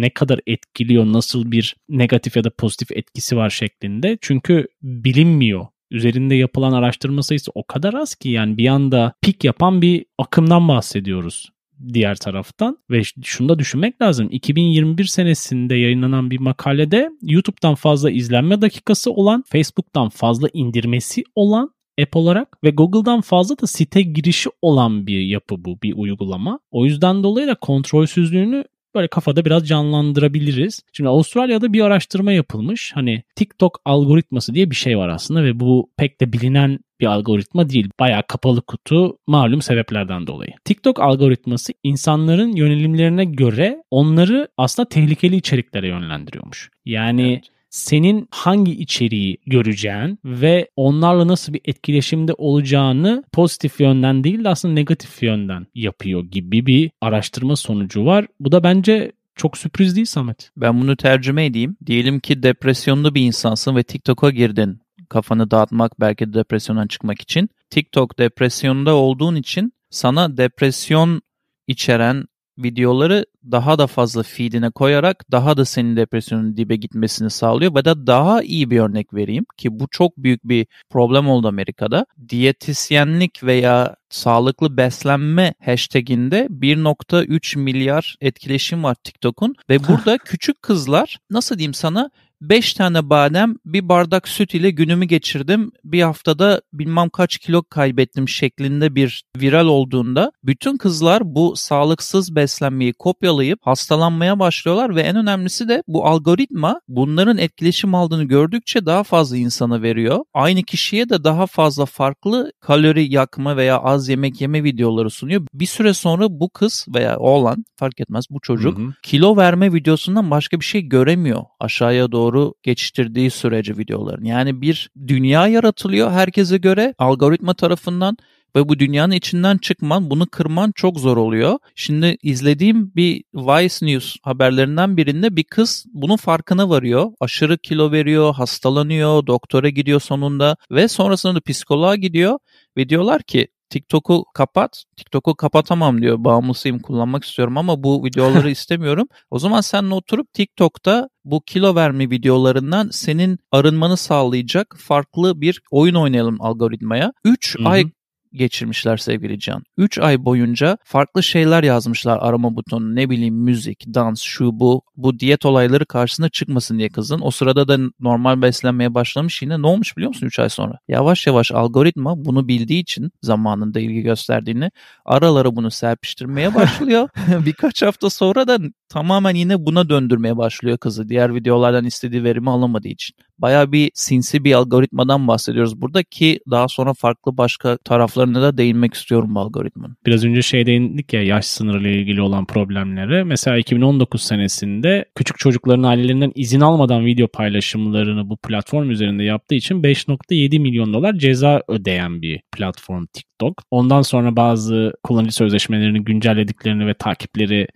ne 0.02 0.10
kadar 0.10 0.40
etkiliyor, 0.48 1.06
nasıl 1.06 1.52
bir 1.52 1.76
negatif 1.90 2.36
ya 2.36 2.44
da 2.44 2.50
pozitif 2.50 2.92
etkisi 2.92 3.38
var 3.38 3.50
şeklinde. 3.50 4.18
Çünkü 4.22 4.68
bilinmiyor 4.82 5.66
üzerinde 5.92 6.36
yapılan 6.36 6.72
araştırma 6.72 7.24
sayısı 7.24 7.52
o 7.56 7.64
kadar 7.68 7.94
az 7.94 8.16
ki 8.16 8.30
yani 8.30 8.58
bir 8.58 8.68
anda 8.68 9.14
pik 9.22 9.44
yapan 9.44 9.82
bir 9.82 10.06
akımdan 10.18 10.68
bahsediyoruz 10.68 11.50
diğer 11.94 12.16
taraftan 12.16 12.78
ve 12.92 13.02
şunu 13.24 13.50
da 13.50 13.60
düşünmek 13.60 14.02
lazım. 14.02 14.28
2021 14.32 15.06
senesinde 15.06 15.76
yayınlanan 15.76 16.32
bir 16.32 16.40
makalede 16.40 17.10
YouTube'dan 17.22 17.76
fazla 17.76 18.12
izlenme 18.12 18.62
dakikası 18.62 19.12
olan, 19.12 19.44
Facebook'tan 19.48 20.10
fazla 20.10 20.48
indirmesi 20.54 21.24
olan 21.36 21.70
app 22.02 22.16
olarak 22.16 22.64
ve 22.64 22.70
Google'dan 22.70 23.22
fazla 23.22 23.60
da 23.60 23.68
site 23.68 24.02
girişi 24.02 24.50
olan 24.62 25.08
bir 25.08 25.20
yapı 25.20 25.66
bu, 25.66 25.82
bir 25.82 25.94
uygulama. 25.98 26.60
O 26.72 26.86
yüzden 26.86 27.24
dolayı 27.24 27.48
da 27.48 27.56
kontrolsüzlüğünü 27.56 28.64
böyle 28.96 29.08
kafada 29.08 29.46
biraz 29.46 29.68
canlandırabiliriz. 29.68 30.82
Şimdi 30.94 31.10
Avustralya'da 31.10 31.74
bir 31.74 31.82
araştırma 31.82 32.32
yapılmış. 32.32 32.92
Hani 32.96 33.24
TikTok 33.36 33.82
algoritması 33.86 34.54
diye 34.54 34.70
bir 34.70 34.76
şey 34.76 34.98
var 34.98 35.10
aslında 35.10 35.44
ve 35.44 35.60
bu 35.60 35.92
pek 35.98 36.22
de 36.22 36.34
bilinen 36.34 36.80
bir 37.00 37.06
algoritma 37.06 37.70
değil. 37.70 37.90
Bayağı 38.00 38.24
kapalı 38.28 38.62
kutu 38.62 39.18
malum 39.28 39.62
sebeplerden 39.62 40.28
dolayı. 40.28 40.52
TikTok 40.66 41.00
algoritması 41.00 41.74
insanların 41.84 42.56
yönelimlerine 42.56 43.26
göre 43.26 43.84
onları 43.92 44.48
aslında 44.58 44.90
tehlikeli 44.90 45.36
içeriklere 45.36 45.88
yönlendiriyormuş. 45.88 46.70
Yani 46.86 47.32
evet 47.32 47.61
senin 47.72 48.28
hangi 48.32 48.72
içeriği 48.72 49.38
göreceğin 49.46 50.20
ve 50.26 50.70
onlarla 50.76 51.28
nasıl 51.28 51.54
bir 51.54 51.62
etkileşimde 51.66 52.34
olacağını 52.34 53.24
pozitif 53.32 53.80
yönden 53.80 54.24
değil 54.24 54.44
de 54.44 54.50
aslında 54.50 54.74
negatif 54.74 55.24
yönden 55.24 55.68
yapıyor 55.76 56.24
gibi 56.24 56.66
bir 56.66 56.92
araştırma 57.02 57.56
sonucu 57.56 58.06
var. 58.06 58.28
Bu 58.40 58.52
da 58.52 58.64
bence 58.64 59.12
çok 59.36 59.58
sürpriz 59.58 59.96
değil 59.96 60.06
Samet. 60.06 60.52
Ben 60.58 60.82
bunu 60.82 60.98
tercüme 60.98 61.46
edeyim. 61.46 61.78
Diyelim 61.86 62.20
ki 62.20 62.44
depresyonlu 62.44 63.16
bir 63.16 63.22
insansın 63.22 63.76
ve 63.76 63.84
TikTok'a 63.84 64.30
girdin. 64.30 64.80
Kafanı 65.10 65.52
dağıtmak 65.52 66.00
belki 66.00 66.30
de 66.30 66.34
depresyondan 66.34 66.88
çıkmak 66.88 67.22
için. 67.22 67.50
TikTok 67.70 68.20
depresyonda 68.20 68.96
olduğun 68.96 69.36
için 69.36 69.74
sana 69.90 70.38
depresyon 70.38 71.22
içeren 71.68 72.26
videoları 72.58 73.26
daha 73.52 73.80
da 73.80 73.88
fazla 73.88 74.24
feedine 74.24 74.70
koyarak 74.70 75.32
daha 75.32 75.58
da 75.58 75.66
senin 75.66 75.96
depresyonun 75.96 76.58
dibe 76.58 76.76
gitmesini 76.76 77.30
sağlıyor. 77.30 77.76
Ve 77.76 77.86
de 77.86 78.08
daha 78.08 78.44
iyi 78.44 78.72
bir 78.72 78.80
örnek 78.80 79.14
vereyim 79.14 79.46
ki 79.58 79.80
bu 79.80 79.88
çok 79.92 80.18
büyük 80.18 80.44
bir 80.44 80.68
problem 80.90 81.30
oldu 81.30 81.48
Amerika'da. 81.48 82.06
Diyetisyenlik 82.30 83.44
veya 83.44 83.96
sağlıklı 84.10 84.78
beslenme 84.78 85.54
hashtaginde 85.66 86.48
1.3 86.52 87.60
milyar 87.60 88.16
etkileşim 88.22 88.84
var 88.84 88.96
TikTok'un 88.96 89.56
ve 89.70 89.80
burada 89.88 90.18
küçük 90.18 90.62
kızlar 90.62 91.18
nasıl 91.30 91.58
diyeyim 91.58 91.74
sana 91.74 92.10
5 92.42 92.74
tane 92.74 93.10
badem, 93.10 93.56
bir 93.66 93.90
bardak 93.90 94.28
süt 94.28 94.54
ile 94.54 94.72
günümü 94.72 95.06
geçirdim. 95.06 95.72
Bir 95.84 96.02
haftada 96.02 96.62
bilmem 96.74 97.10
kaç 97.10 97.38
kilo 97.38 97.64
kaybettim 97.64 98.30
şeklinde 98.30 98.96
bir 98.96 99.24
viral 99.38 99.66
olduğunda 99.68 100.32
bütün 100.44 100.78
kızlar 100.78 101.22
bu 101.36 101.56
sağlıksız 101.56 102.36
beslenmeyi 102.36 102.94
kopyalayıp 102.94 103.60
hastalanmaya 103.62 104.40
başlıyorlar 104.40 104.96
ve 104.96 105.02
en 105.02 105.16
önemlisi 105.16 105.68
de 105.68 105.84
bu 105.88 106.06
algoritma 106.06 106.82
bunların 106.88 107.38
etkileşim 107.38 107.96
aldığını 107.96 108.24
gördükçe 108.24 108.86
daha 108.86 109.04
fazla 109.04 109.38
insana 109.38 109.82
veriyor. 109.82 110.20
Aynı 110.34 110.64
kişiye 110.64 111.10
de 111.10 111.24
daha 111.24 111.48
fazla 111.48 111.86
farklı 111.86 112.52
kalori 112.60 113.14
yakma 113.14 113.58
veya 113.58 113.78
az 113.78 114.10
yemek 114.10 114.42
yeme 114.42 114.64
videoları 114.64 115.10
sunuyor. 115.10 115.42
Bir 115.54 115.66
süre 115.66 115.94
sonra 115.94 116.28
bu 116.30 116.50
kız 116.50 116.86
veya 116.96 117.18
oğlan 117.18 117.66
fark 117.76 118.00
etmez 118.00 118.26
bu 118.30 118.40
çocuk 118.40 118.78
hı 118.78 118.82
hı. 118.82 118.94
kilo 119.04 119.38
verme 119.38 119.74
videosundan 119.74 120.32
başka 120.32 120.60
bir 120.60 120.66
şey 120.66 120.82
göremiyor 120.82 121.42
aşağıya 121.60 122.12
doğru 122.12 122.31
doğru 122.32 122.54
geçiştirdiği 122.64 123.30
sürece 123.30 123.78
videoların. 123.78 124.26
Yani 124.26 124.62
bir 124.62 124.90
dünya 125.08 125.48
yaratılıyor 125.48 126.12
herkese 126.12 126.58
göre 126.58 126.94
algoritma 126.98 127.54
tarafından 127.54 128.18
ve 128.56 128.70
bu 128.70 128.80
dünyanın 128.80 129.14
içinden 129.14 129.58
çıkman, 129.58 130.10
bunu 130.10 130.28
kırman 130.28 130.72
çok 130.76 131.00
zor 131.00 131.18
oluyor. 131.18 131.60
Şimdi 131.76 132.18
izlediğim 132.24 132.92
bir 132.96 133.24
Vice 133.34 133.86
News 133.86 134.16
haberlerinden 134.24 134.98
birinde 134.98 135.36
bir 135.36 135.44
kız 135.44 135.86
bunun 135.94 136.18
farkına 136.18 136.70
varıyor. 136.70 137.12
Aşırı 137.20 137.58
kilo 137.58 137.92
veriyor, 137.92 138.34
hastalanıyor, 138.34 139.28
doktora 139.28 139.70
gidiyor 139.70 140.00
sonunda 140.00 140.56
ve 140.72 140.88
sonrasında 140.88 141.36
da 141.36 141.42
psikoloğa 141.42 141.96
gidiyor 141.96 142.40
ve 142.78 142.90
diyorlar 142.90 143.24
ki 143.24 143.48
TikTok'u 143.72 144.26
kapat. 144.34 144.84
TikTok'u 144.98 145.36
kapatamam 145.36 146.02
diyor. 146.02 146.24
Bağımlısıyım 146.24 146.80
kullanmak 146.80 147.24
istiyorum 147.24 147.58
ama 147.58 147.84
bu 147.84 148.06
videoları 148.06 148.52
istemiyorum. 148.58 149.08
O 149.32 149.40
zaman 149.40 149.62
sen 149.62 149.84
oturup 149.84 150.34
TikTok'ta 150.34 151.10
bu 151.26 151.42
kilo 151.42 151.76
verme 151.76 152.10
videolarından 152.10 152.90
senin 152.92 153.40
arınmanı 153.52 153.98
sağlayacak 153.98 154.76
farklı 154.80 155.42
bir 155.42 155.62
oyun 155.72 155.96
oynayalım 155.96 156.42
algoritmaya. 156.42 157.14
3 157.26 157.58
ay 157.66 157.86
geçirmişler 158.34 158.98
sevgili 158.98 159.40
Can. 159.40 159.64
3 159.78 160.00
ay 160.00 160.26
boyunca 160.26 160.78
farklı 160.84 161.24
şeyler 161.24 161.64
yazmışlar 161.64 162.18
arama 162.22 162.56
butonu 162.56 162.96
ne 162.96 163.10
bileyim 163.10 163.36
müzik, 163.36 163.86
dans, 163.94 164.22
şu 164.22 164.60
bu. 164.60 164.82
Bu 164.96 165.20
diyet 165.20 165.46
olayları 165.46 165.86
karşısına 165.86 166.30
çıkmasın 166.30 166.80
diye 166.80 166.90
kızın. 166.90 167.20
O 167.22 167.32
sırada 167.32 167.68
da 167.68 167.78
normal 168.00 168.42
beslenmeye 168.42 168.94
başlamış 168.94 169.42
yine. 169.42 169.62
Ne 169.62 169.68
olmuş 169.68 169.98
biliyor 169.98 170.10
musun 170.10 170.26
3 170.26 170.40
ay 170.40 170.50
sonra? 170.50 170.80
Yavaş 170.88 171.28
yavaş 171.28 171.52
algoritma 171.52 172.26
bunu 172.26 172.48
bildiği 172.48 172.82
için 172.82 173.12
zamanında 173.22 173.80
ilgi 173.80 174.02
gösterdiğini 174.02 174.72
aralara 175.06 175.56
bunu 175.56 175.72
serpiştirmeye 175.72 176.56
başlıyor. 176.56 177.10
Birkaç 177.46 177.82
hafta 177.82 178.10
sonra 178.10 178.48
da 178.48 178.60
tamamen 178.90 179.36
yine 179.36 179.66
buna 179.66 179.90
döndürmeye 179.90 180.38
başlıyor 180.38 180.78
kızı. 180.78 181.10
Diğer 181.10 181.36
videolardan 181.36 181.86
istediği 181.86 182.24
verimi 182.24 182.50
alamadığı 182.50 182.88
için. 182.88 183.16
Baya 183.42 183.72
bir 183.72 183.92
sinsi 183.94 184.44
bir 184.44 184.54
algoritmadan 184.54 185.28
bahsediyoruz 185.28 185.82
burada 185.82 186.04
ki 186.04 186.40
daha 186.52 186.68
sonra 186.68 186.94
farklı 186.94 187.38
başka 187.38 187.78
taraflarına 187.78 188.42
da 188.42 188.58
değinmek 188.58 188.94
istiyorum 188.94 189.36
bu 189.36 189.40
algoritmanın. 189.40 189.98
Biraz 190.06 190.26
önce 190.26 190.42
şey 190.42 190.66
değindik 190.66 191.14
ya 191.14 191.24
yaş 191.24 191.46
sınırı 191.46 191.82
ile 191.82 192.00
ilgili 192.00 192.22
olan 192.22 192.46
problemlere. 192.46 193.24
Mesela 193.24 193.58
2019 193.58 194.22
senesinde 194.22 195.06
küçük 195.16 195.38
çocukların 195.38 195.84
ailelerinden 195.84 196.32
izin 196.36 196.62
almadan 196.62 197.06
video 197.06 197.28
paylaşımlarını 197.28 198.30
bu 198.30 198.38
platform 198.38 198.90
üzerinde 198.90 199.24
yaptığı 199.24 199.56
için 199.56 199.84
5.7 199.84 200.60
milyon 200.60 200.94
dolar 200.94 201.14
ceza 201.14 201.62
ödeyen 201.68 202.22
bir 202.22 202.42
platform 202.52 203.06
TikTok. 203.06 203.64
Ondan 203.72 204.02
sonra 204.02 204.36
bazı 204.36 204.94
kullanıcı 205.04 205.36
sözleşmelerini 205.36 206.04
güncellediklerini 206.04 206.88
ve 206.88 206.94
takipleri 206.94 207.68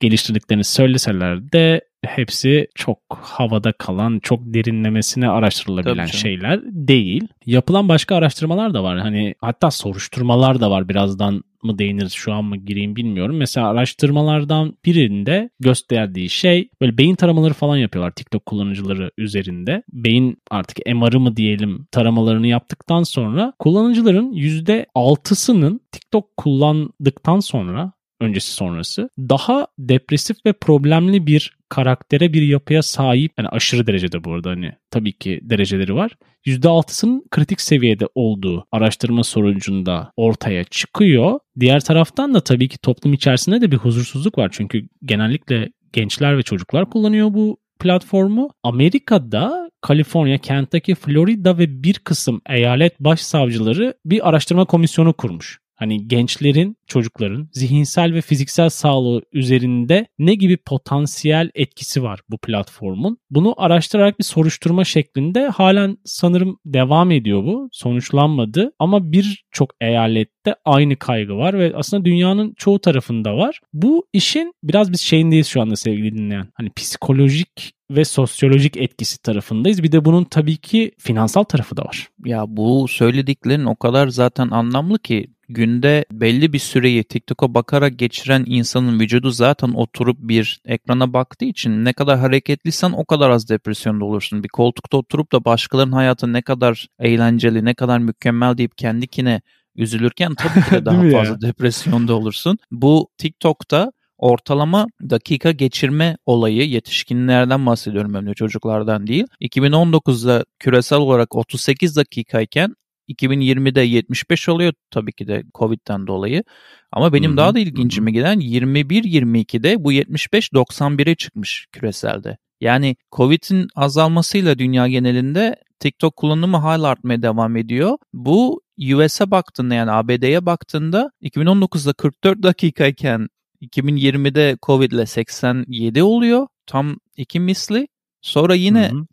geliştirdiklerini 0.00 0.64
söyleseler 0.64 1.52
de 1.52 1.80
hepsi 2.04 2.68
çok 2.74 2.98
havada 3.10 3.72
kalan, 3.72 4.18
çok 4.22 4.40
derinlemesine 4.44 5.28
araştırılabilen 5.28 6.06
şeyler 6.06 6.60
değil. 6.64 7.28
Yapılan 7.46 7.88
başka 7.88 8.16
araştırmalar 8.16 8.74
da 8.74 8.82
var. 8.82 8.98
Hani 8.98 9.34
hatta 9.40 9.70
soruşturmalar 9.70 10.60
da 10.60 10.70
var. 10.70 10.88
Birazdan 10.88 11.42
mı 11.64 11.78
değiniriz 11.78 12.12
şu 12.12 12.32
an 12.32 12.44
mı 12.44 12.56
gireyim 12.56 12.96
bilmiyorum. 12.96 13.36
Mesela 13.36 13.68
araştırmalardan 13.68 14.76
birinde 14.84 15.50
gösterdiği 15.60 16.30
şey 16.30 16.68
böyle 16.80 16.98
beyin 16.98 17.14
taramaları 17.14 17.54
falan 17.54 17.76
yapıyorlar 17.76 18.10
TikTok 18.10 18.46
kullanıcıları 18.46 19.10
üzerinde. 19.18 19.82
Beyin 19.92 20.38
artık 20.50 20.78
MR'ı 20.86 21.20
mı 21.20 21.36
diyelim 21.36 21.86
taramalarını 21.90 22.46
yaptıktan 22.46 23.02
sonra 23.02 23.52
kullanıcıların 23.58 24.32
%6'sının 24.32 25.80
TikTok 25.92 26.36
kullandıktan 26.36 27.40
sonra 27.40 27.92
öncesi 28.24 28.52
sonrası 28.52 29.08
daha 29.18 29.66
depresif 29.78 30.36
ve 30.46 30.52
problemli 30.52 31.26
bir 31.26 31.56
karaktere 31.68 32.32
bir 32.32 32.42
yapıya 32.42 32.82
sahip 32.82 33.32
yani 33.38 33.48
aşırı 33.48 33.86
derecede 33.86 34.24
bu 34.24 34.32
arada 34.32 34.50
hani 34.50 34.72
tabii 34.90 35.12
ki 35.12 35.40
dereceleri 35.42 35.94
var. 35.94 36.12
%6'sının 36.46 37.28
kritik 37.30 37.60
seviyede 37.60 38.06
olduğu 38.14 38.64
araştırma 38.72 39.24
sonucunda 39.24 40.12
ortaya 40.16 40.64
çıkıyor. 40.64 41.38
Diğer 41.60 41.80
taraftan 41.80 42.34
da 42.34 42.40
tabii 42.40 42.68
ki 42.68 42.78
toplum 42.78 43.12
içerisinde 43.12 43.60
de 43.60 43.70
bir 43.70 43.76
huzursuzluk 43.76 44.38
var. 44.38 44.48
Çünkü 44.52 44.88
genellikle 45.04 45.72
gençler 45.92 46.38
ve 46.38 46.42
çocuklar 46.42 46.90
kullanıyor 46.90 47.34
bu 47.34 47.58
platformu. 47.80 48.50
Amerika'da 48.62 49.70
Kaliforniya, 49.80 50.38
Kentucky, 50.38 50.94
Florida 50.94 51.58
ve 51.58 51.82
bir 51.82 51.94
kısım 51.94 52.40
eyalet 52.48 53.00
başsavcıları 53.00 53.94
bir 54.04 54.28
araştırma 54.28 54.64
komisyonu 54.64 55.12
kurmuş 55.12 55.63
hani 55.74 56.08
gençlerin, 56.08 56.76
çocukların 56.86 57.48
zihinsel 57.52 58.14
ve 58.14 58.20
fiziksel 58.20 58.68
sağlığı 58.68 59.22
üzerinde 59.32 60.06
ne 60.18 60.34
gibi 60.34 60.56
potansiyel 60.56 61.50
etkisi 61.54 62.02
var 62.02 62.20
bu 62.30 62.38
platformun? 62.38 63.18
Bunu 63.30 63.54
araştırarak 63.56 64.18
bir 64.18 64.24
soruşturma 64.24 64.84
şeklinde 64.84 65.48
halen 65.48 65.98
sanırım 66.04 66.58
devam 66.64 67.10
ediyor 67.10 67.44
bu. 67.44 67.68
Sonuçlanmadı 67.72 68.72
ama 68.78 69.12
birçok 69.12 69.70
eyalette 69.80 70.54
aynı 70.64 70.96
kaygı 70.96 71.36
var 71.36 71.58
ve 71.58 71.72
aslında 71.76 72.04
dünyanın 72.04 72.54
çoğu 72.56 72.78
tarafında 72.78 73.36
var. 73.36 73.60
Bu 73.72 74.06
işin 74.12 74.52
biraz 74.62 74.92
biz 74.92 75.00
şeyindeyiz 75.00 75.46
şu 75.46 75.60
anda 75.60 75.76
sevgili 75.76 76.18
dinleyen. 76.18 76.48
Hani 76.54 76.70
psikolojik 76.70 77.74
ve 77.96 78.04
sosyolojik 78.04 78.76
etkisi 78.76 79.22
tarafındayız. 79.22 79.82
Bir 79.82 79.92
de 79.92 80.04
bunun 80.04 80.24
tabii 80.24 80.56
ki 80.56 80.92
finansal 80.98 81.42
tarafı 81.42 81.76
da 81.76 81.82
var. 81.82 82.08
Ya 82.24 82.44
bu 82.48 82.88
söylediklerin 82.88 83.64
o 83.64 83.76
kadar 83.76 84.08
zaten 84.08 84.50
anlamlı 84.50 84.98
ki 84.98 85.34
günde 85.48 86.04
belli 86.12 86.52
bir 86.52 86.58
süreyi 86.58 87.04
TikTok'a 87.04 87.54
bakarak 87.54 87.98
geçiren 87.98 88.44
insanın 88.46 89.00
vücudu 89.00 89.30
zaten 89.30 89.68
oturup 89.68 90.16
bir 90.20 90.60
ekrana 90.64 91.12
baktığı 91.12 91.44
için 91.44 91.84
ne 91.84 91.92
kadar 91.92 92.18
hareketliysen 92.18 92.92
o 92.92 93.04
kadar 93.04 93.30
az 93.30 93.48
depresyonda 93.48 94.04
olursun. 94.04 94.42
Bir 94.42 94.48
koltukta 94.48 94.96
oturup 94.96 95.32
da 95.32 95.44
başkalarının 95.44 95.92
hayatı 95.92 96.32
ne 96.32 96.42
kadar 96.42 96.86
eğlenceli, 96.98 97.64
ne 97.64 97.74
kadar 97.74 97.98
mükemmel 97.98 98.58
deyip 98.58 98.78
kendikine 98.78 99.40
üzülürken 99.76 100.34
tabii 100.34 100.64
ki 100.64 100.70
de 100.70 100.84
daha 100.84 101.10
fazla 101.10 101.40
depresyonda 101.40 102.14
olursun. 102.14 102.58
Bu 102.70 103.08
TikTok'ta 103.18 103.92
ortalama 104.24 104.86
dakika 105.10 105.50
geçirme 105.50 106.16
olayı 106.26 106.68
yetişkinlerden 106.68 107.66
bahsediyorum 107.66 108.14
hem 108.14 108.26
de 108.26 108.34
çocuklardan 108.34 109.06
değil. 109.06 109.24
2019'da 109.40 110.44
küresel 110.58 110.98
olarak 110.98 111.34
38 111.36 111.96
dakikayken 111.96 112.74
2020'de 113.08 113.80
75 113.80 114.48
oluyor 114.48 114.72
tabii 114.90 115.12
ki 115.12 115.26
de 115.26 115.42
Covid'den 115.54 116.06
dolayı. 116.06 116.44
Ama 116.92 117.12
benim 117.12 117.30
hı-hı, 117.30 117.36
daha 117.36 117.54
da 117.54 117.58
ilgincime 117.58 118.10
hı-hı. 118.10 118.14
giden 118.14 118.40
21-22'de 118.40 119.84
bu 119.84 119.92
75 119.92 120.48
91'e 120.48 121.14
çıkmış 121.14 121.66
küreselde. 121.72 122.36
Yani 122.60 122.96
Covid'in 123.12 123.68
azalmasıyla 123.74 124.58
dünya 124.58 124.88
genelinde 124.88 125.56
TikTok 125.78 126.16
kullanımı 126.16 126.56
hala 126.56 126.88
artmaya 126.88 127.22
devam 127.22 127.56
ediyor. 127.56 127.98
Bu 128.12 128.60
US'e 128.78 129.30
baktığında 129.30 129.74
yani 129.74 129.90
ABD'ye 129.90 130.46
baktığında 130.46 131.10
2019'da 131.22 131.92
44 131.92 132.42
dakikayken 132.42 133.28
2020'de 133.68 134.56
Covid 134.62 134.92
ile 134.92 135.06
87 135.06 136.02
oluyor. 136.02 136.46
Tam 136.66 136.96
iki 137.16 137.40
misli. 137.40 137.88
Sonra 138.22 138.54
yine 138.54 138.88
hı 138.90 138.96
hı 138.96 139.06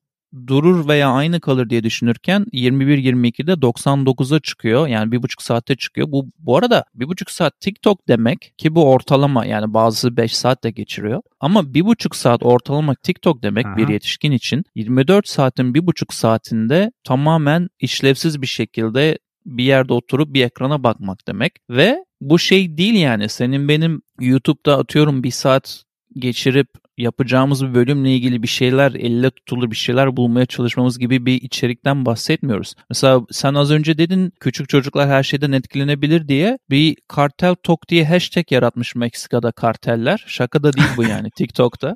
durur 0.48 0.88
veya 0.88 1.10
aynı 1.10 1.40
kalır 1.40 1.70
diye 1.70 1.84
düşünürken 1.84 2.46
21-22'de 2.54 3.52
99'a 3.52 4.40
çıkıyor. 4.40 4.88
Yani 4.88 5.12
bir 5.12 5.24
buçuk 5.24 5.42
saatte 5.42 5.76
çıkıyor. 5.76 6.12
Bu, 6.12 6.26
bu 6.40 6.58
arada 6.58 6.84
bir 6.94 7.08
buçuk 7.08 7.32
saat 7.32 7.60
TikTok 7.60 8.08
demek 8.08 8.54
ki 8.58 8.76
bu 8.76 8.92
ortalama 8.92 9.46
yani 9.46 9.74
bazısı 9.74 10.18
5 10.18 10.38
saat 10.38 10.64
de 10.64 10.72
geçiriyor. 10.72 11.22
Ama 11.40 11.74
bir 11.74 11.86
buçuk 11.86 12.16
saat 12.16 12.44
ortalama 12.44 12.96
TikTok 12.96 13.44
demek 13.44 13.66
Aha. 13.66 13.78
bir 13.78 13.88
yetişkin 13.88 14.32
için 14.32 14.64
24 14.76 15.28
saatin 15.28 15.74
bir 15.74 15.88
buçuk 15.88 16.14
saatinde 16.14 16.92
tamamen 17.04 17.70
işlevsiz 17.80 18.42
bir 18.42 18.48
şekilde 18.48 19.18
bir 19.46 19.64
yerde 19.64 19.94
oturup 19.94 20.34
bir 20.34 20.46
ekrana 20.46 20.84
bakmak 20.84 21.28
demek. 21.28 21.54
Ve 21.70 22.06
bu 22.22 22.40
şey 22.40 22.78
değil 22.78 22.94
yani 22.94 23.30
senin 23.30 23.68
benim 23.68 24.02
YouTube'da 24.20 24.78
atıyorum 24.78 25.24
bir 25.24 25.32
saat 25.32 25.84
geçirip 26.16 26.68
yapacağımız 26.98 27.66
bir 27.66 27.74
bölümle 27.74 28.16
ilgili 28.16 28.44
bir 28.44 28.48
şeyler, 28.48 28.92
elle 28.92 29.30
tutulur 29.30 29.72
bir 29.72 29.76
şeyler 29.76 30.18
bulmaya 30.18 30.46
çalışmamız 30.46 31.00
gibi 31.00 31.26
bir 31.26 31.42
içerikten 31.42 32.06
bahsetmiyoruz. 32.06 32.76
Mesela 32.90 33.22
sen 33.32 33.54
az 33.54 33.72
önce 33.72 33.98
dedin 33.98 34.34
küçük 34.40 34.70
çocuklar 34.70 35.10
her 35.10 35.24
şeyden 35.24 35.52
etkilenebilir 35.52 36.28
diye 36.28 36.58
bir 36.70 36.96
kartel 37.08 37.56
tok 37.64 37.90
diye 37.90 38.06
hashtag 38.06 38.52
yaratmış 38.52 38.96
Meksika'da 38.96 39.52
karteller. 39.52 40.24
Şaka 40.28 40.64
da 40.64 40.74
değil 40.74 40.88
bu 40.98 41.04
yani 41.04 41.32
TikTok'ta. 41.36 41.96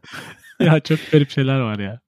ya 0.60 0.79
çok 0.79 0.99
garip 1.12 1.29
şeyler 1.29 1.60
var 1.60 1.79
ya 1.79 1.99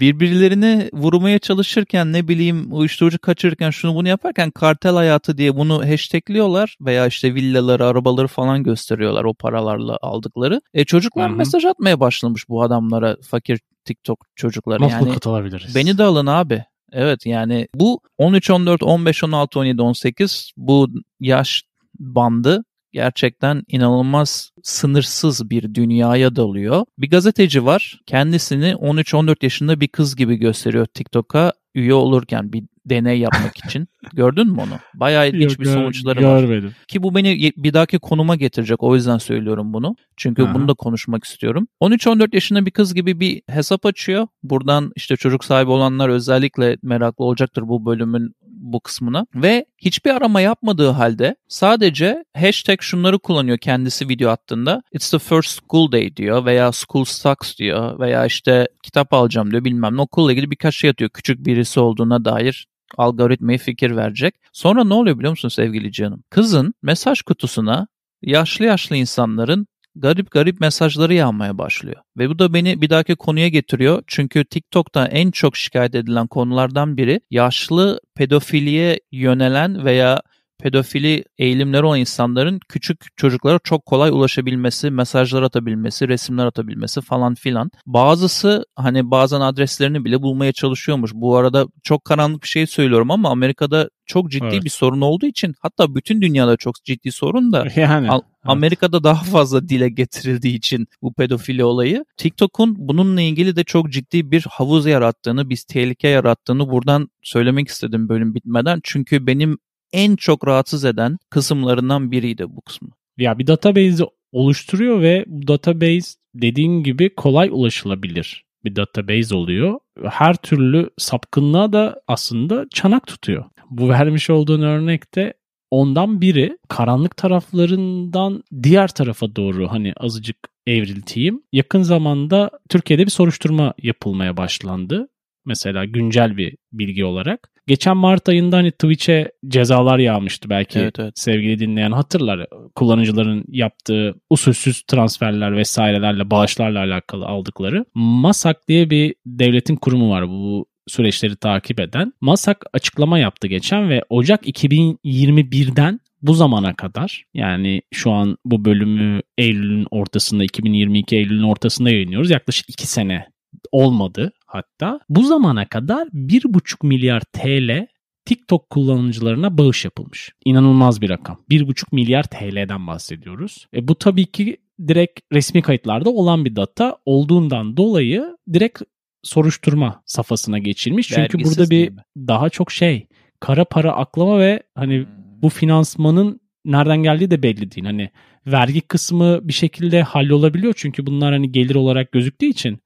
birbirlerini 0.00 0.90
vurmaya 0.92 1.38
çalışırken 1.38 2.12
ne 2.12 2.28
bileyim 2.28 2.66
uyuşturucu 2.70 3.18
kaçırırken 3.18 3.70
şunu 3.70 3.94
bunu 3.94 4.08
yaparken 4.08 4.50
kartel 4.50 4.94
hayatı 4.94 5.38
diye 5.38 5.56
bunu 5.56 5.88
hashtagliyorlar 5.90 6.76
veya 6.80 7.06
işte 7.06 7.34
villaları, 7.34 7.86
arabaları 7.86 8.26
falan 8.26 8.62
gösteriyorlar 8.62 9.24
o 9.24 9.34
paralarla 9.34 9.98
aldıkları. 10.02 10.60
E 10.74 10.84
çocuklar 10.84 11.28
Hı-hı. 11.28 11.36
mesaj 11.36 11.64
atmaya 11.64 12.00
başlamış 12.00 12.48
bu 12.48 12.62
adamlara 12.62 13.16
fakir 13.22 13.60
TikTok 13.84 14.26
çocukları. 14.36 14.82
Nasıl 14.82 15.06
yani, 15.06 15.14
katılabiliriz? 15.14 15.74
Beni 15.74 15.98
de 15.98 16.02
alın 16.02 16.26
abi. 16.26 16.64
Evet 16.92 17.26
yani 17.26 17.68
bu 17.74 18.00
13, 18.18 18.50
14, 18.50 18.82
15, 18.82 19.24
16, 19.24 19.58
17, 19.58 19.82
18 19.82 20.52
bu 20.56 20.88
yaş 21.20 21.62
bandı 21.98 22.64
gerçekten 22.92 23.62
inanılmaz 23.68 24.50
sınırsız 24.62 25.50
bir 25.50 25.74
dünyaya 25.74 26.36
dalıyor. 26.36 26.84
Bir 26.98 27.10
gazeteci 27.10 27.64
var. 27.64 28.00
Kendisini 28.06 28.70
13-14 28.70 29.36
yaşında 29.42 29.80
bir 29.80 29.88
kız 29.88 30.16
gibi 30.16 30.36
gösteriyor 30.36 30.86
TikTok'a 30.86 31.52
üye 31.74 31.94
olurken 31.94 32.52
bir 32.52 32.62
deney 32.86 33.18
yapmak 33.18 33.56
için. 33.64 33.88
Gördün 34.12 34.46
mü 34.46 34.60
onu? 34.60 34.78
Bayağı 34.94 35.28
ilginç 35.28 35.50
Yok, 35.50 35.60
bir 35.60 35.64
sonuçları 35.64 36.20
görmedim. 36.20 36.68
var. 36.68 36.74
Ki 36.88 37.02
bu 37.02 37.14
beni 37.14 37.52
bir 37.56 37.74
dahaki 37.74 37.98
konuma 37.98 38.36
getirecek. 38.36 38.82
O 38.82 38.94
yüzden 38.94 39.18
söylüyorum 39.18 39.72
bunu. 39.72 39.96
Çünkü 40.16 40.42
Aha. 40.42 40.54
bunu 40.54 40.68
da 40.68 40.74
konuşmak 40.74 41.24
istiyorum. 41.24 41.66
13-14 41.80 42.34
yaşında 42.34 42.66
bir 42.66 42.70
kız 42.70 42.94
gibi 42.94 43.20
bir 43.20 43.42
hesap 43.48 43.86
açıyor. 43.86 44.26
Buradan 44.42 44.92
işte 44.96 45.16
çocuk 45.16 45.44
sahibi 45.44 45.70
olanlar 45.70 46.08
özellikle 46.08 46.76
meraklı 46.82 47.24
olacaktır 47.24 47.68
bu 47.68 47.86
bölümün 47.86 48.34
bu 48.62 48.80
kısmına 48.80 49.26
ve 49.34 49.66
hiçbir 49.78 50.10
arama 50.10 50.40
yapmadığı 50.40 50.88
halde 50.88 51.36
sadece 51.48 52.24
hashtag 52.36 52.80
şunları 52.80 53.18
kullanıyor 53.18 53.58
kendisi 53.58 54.08
video 54.08 54.30
attığında. 54.30 54.82
It's 54.92 55.10
the 55.10 55.18
first 55.18 55.60
school 55.60 55.92
day 55.92 56.16
diyor 56.16 56.44
veya 56.44 56.72
school 56.72 57.04
sucks 57.04 57.56
diyor 57.58 57.98
veya 57.98 58.26
işte 58.26 58.68
kitap 58.82 59.12
alacağım 59.12 59.50
diyor 59.50 59.64
bilmem 59.64 59.96
ne 59.96 60.00
okulla 60.00 60.32
ilgili 60.32 60.50
birkaç 60.50 60.76
şey 60.76 60.90
atıyor 60.90 61.10
küçük 61.10 61.46
birisi 61.46 61.80
olduğuna 61.80 62.24
dair 62.24 62.66
algoritmaya 62.98 63.58
fikir 63.58 63.96
verecek. 63.96 64.34
Sonra 64.52 64.84
ne 64.84 64.94
oluyor 64.94 65.18
biliyor 65.18 65.30
musun 65.30 65.48
sevgili 65.48 65.92
canım? 65.92 66.22
Kızın 66.30 66.74
mesaj 66.82 67.22
kutusuna 67.22 67.86
yaşlı 68.22 68.64
yaşlı 68.64 68.96
insanların 68.96 69.66
garip 69.94 70.30
garip 70.30 70.60
mesajları 70.60 71.14
yağmaya 71.14 71.58
başlıyor. 71.58 71.96
Ve 72.18 72.28
bu 72.28 72.38
da 72.38 72.54
beni 72.54 72.80
bir 72.80 72.90
dahaki 72.90 73.14
konuya 73.14 73.48
getiriyor. 73.48 74.02
Çünkü 74.06 74.44
TikTok'ta 74.44 75.06
en 75.06 75.30
çok 75.30 75.56
şikayet 75.56 75.94
edilen 75.94 76.26
konulardan 76.26 76.96
biri 76.96 77.20
yaşlı 77.30 78.00
pedofiliye 78.14 79.00
yönelen 79.12 79.84
veya 79.84 80.22
pedofili 80.62 81.24
eğilimleri 81.38 81.84
olan 81.84 82.00
insanların 82.00 82.60
küçük 82.68 83.16
çocuklara 83.16 83.58
çok 83.64 83.86
kolay 83.86 84.10
ulaşabilmesi, 84.10 84.90
mesajlar 84.90 85.42
atabilmesi, 85.42 86.08
resimler 86.08 86.46
atabilmesi 86.46 87.00
falan 87.00 87.34
filan. 87.34 87.70
Bazısı 87.86 88.64
hani 88.76 89.10
bazen 89.10 89.40
adreslerini 89.40 90.04
bile 90.04 90.22
bulmaya 90.22 90.52
çalışıyormuş. 90.52 91.10
Bu 91.14 91.36
arada 91.36 91.66
çok 91.82 92.04
karanlık 92.04 92.42
bir 92.42 92.48
şey 92.48 92.66
söylüyorum 92.66 93.10
ama 93.10 93.30
Amerika'da 93.30 93.88
çok 94.06 94.30
ciddi 94.30 94.46
evet. 94.52 94.64
bir 94.64 94.70
sorun 94.70 95.00
olduğu 95.00 95.26
için 95.26 95.54
hatta 95.60 95.94
bütün 95.94 96.22
dünyada 96.22 96.56
çok 96.56 96.74
ciddi 96.84 97.12
sorun 97.12 97.52
da 97.52 97.66
yani, 97.76 98.08
evet. 98.10 98.22
Amerika'da 98.44 99.04
daha 99.04 99.24
fazla 99.24 99.68
dile 99.68 99.88
getirildiği 99.88 100.56
için 100.56 100.86
bu 101.02 101.14
pedofili 101.14 101.64
olayı 101.64 102.04
TikTok'un 102.16 102.74
bununla 102.78 103.20
ilgili 103.20 103.56
de 103.56 103.64
çok 103.64 103.92
ciddi 103.92 104.30
bir 104.30 104.44
havuz 104.50 104.86
yarattığını, 104.86 105.50
bir 105.50 105.64
tehlike 105.68 106.08
yarattığını 106.08 106.70
buradan 106.70 107.08
söylemek 107.22 107.68
istedim 107.68 108.08
bölüm 108.08 108.34
bitmeden. 108.34 108.80
Çünkü 108.82 109.26
benim 109.26 109.58
en 109.92 110.16
çok 110.16 110.46
rahatsız 110.46 110.84
eden 110.84 111.18
kısımlarından 111.30 112.10
biriydi 112.10 112.44
bu 112.48 112.60
kısmı. 112.60 112.88
Ya 113.18 113.38
bir 113.38 113.46
database 113.46 114.04
oluşturuyor 114.32 115.00
ve 115.00 115.24
bu 115.26 115.48
database 115.48 116.10
dediğin 116.34 116.82
gibi 116.82 117.14
kolay 117.14 117.48
ulaşılabilir 117.52 118.44
bir 118.64 118.76
database 118.76 119.34
oluyor. 119.34 119.78
Her 120.10 120.36
türlü 120.36 120.90
sapkınlığa 120.98 121.72
da 121.72 122.02
aslında 122.08 122.66
çanak 122.70 123.06
tutuyor. 123.06 123.44
Bu 123.70 123.88
vermiş 123.88 124.30
olduğun 124.30 124.62
örnekte 124.62 125.34
ondan 125.70 126.20
biri 126.20 126.58
karanlık 126.68 127.16
taraflarından 127.16 128.44
diğer 128.62 128.88
tarafa 128.88 129.36
doğru 129.36 129.68
hani 129.68 129.92
azıcık 129.96 130.36
evrilteyim. 130.66 131.42
Yakın 131.52 131.82
zamanda 131.82 132.50
Türkiye'de 132.68 133.04
bir 133.04 133.10
soruşturma 133.10 133.74
yapılmaya 133.82 134.36
başlandı 134.36 135.08
mesela 135.46 135.84
güncel 135.84 136.36
bir 136.36 136.56
bilgi 136.72 137.04
olarak. 137.04 137.51
Geçen 137.66 137.96
Mart 137.96 138.28
ayında 138.28 138.56
hani 138.56 138.70
Twitch'e 138.70 139.32
cezalar 139.48 139.98
yağmıştı 139.98 140.50
belki 140.50 140.78
evet, 140.78 140.98
evet. 140.98 141.18
sevgili 141.18 141.58
dinleyen 141.58 141.92
hatırlar. 141.92 142.46
Kullanıcıların 142.74 143.44
yaptığı 143.48 144.14
usulsüz 144.30 144.82
transferler 144.82 145.56
vesairelerle 145.56 146.30
bağışlarla 146.30 146.78
alakalı 146.78 147.26
aldıkları. 147.26 147.84
Masak 147.94 148.68
diye 148.68 148.90
bir 148.90 149.14
devletin 149.26 149.76
kurumu 149.76 150.10
var 150.10 150.28
bu 150.28 150.66
süreçleri 150.88 151.36
takip 151.36 151.80
eden. 151.80 152.12
Masak 152.20 152.64
açıklama 152.72 153.18
yaptı 153.18 153.46
geçen 153.46 153.90
ve 153.90 154.02
Ocak 154.08 154.46
2021'den 154.46 156.00
bu 156.22 156.34
zamana 156.34 156.74
kadar 156.74 157.24
yani 157.34 157.82
şu 157.92 158.10
an 158.12 158.36
bu 158.44 158.64
bölümü 158.64 159.22
Eylül'ün 159.38 159.86
ortasında 159.90 160.44
2022 160.44 161.16
Eylül'ün 161.16 161.42
ortasında 161.42 161.90
yayınlıyoruz. 161.90 162.30
Yaklaşık 162.30 162.70
2 162.70 162.86
sene 162.86 163.26
olmadı 163.72 164.32
hatta. 164.52 165.00
Bu 165.08 165.22
zamana 165.22 165.68
kadar 165.68 166.06
1,5 166.06 166.86
milyar 166.86 167.20
TL 167.20 167.86
TikTok 168.24 168.70
kullanıcılarına 168.70 169.58
bağış 169.58 169.84
yapılmış. 169.84 170.32
İnanılmaz 170.44 171.00
bir 171.00 171.10
rakam. 171.10 171.44
1,5 171.50 171.84
milyar 171.92 172.22
TL'den 172.22 172.86
bahsediyoruz. 172.86 173.66
E 173.74 173.88
bu 173.88 173.94
tabii 173.94 174.26
ki 174.26 174.56
direkt 174.88 175.20
resmi 175.32 175.62
kayıtlarda 175.62 176.10
olan 176.10 176.44
bir 176.44 176.56
data 176.56 176.96
olduğundan 177.06 177.76
dolayı 177.76 178.36
direkt 178.52 178.82
soruşturma 179.22 180.02
safhasına 180.06 180.58
geçilmiş. 180.58 181.08
Çünkü 181.08 181.38
Vergisiz 181.38 181.58
burada 181.58 181.70
bir 181.70 181.92
daha 182.16 182.50
çok 182.50 182.72
şey 182.72 183.06
kara 183.40 183.64
para 183.64 183.92
aklama 183.92 184.38
ve 184.38 184.62
hani 184.74 184.98
hmm. 184.98 185.06
bu 185.42 185.48
finansmanın 185.48 186.40
nereden 186.64 187.02
geldiği 187.02 187.30
de 187.30 187.42
belli 187.42 187.70
değil. 187.70 187.86
Hani 187.86 188.10
vergi 188.46 188.80
kısmı 188.80 189.48
bir 189.48 189.52
şekilde 189.52 190.02
hallolabiliyor 190.02 190.74
çünkü 190.76 191.06
bunlar 191.06 191.32
hani 191.32 191.52
gelir 191.52 191.74
olarak 191.74 192.12
gözüktüğü 192.12 192.46
için. 192.46 192.78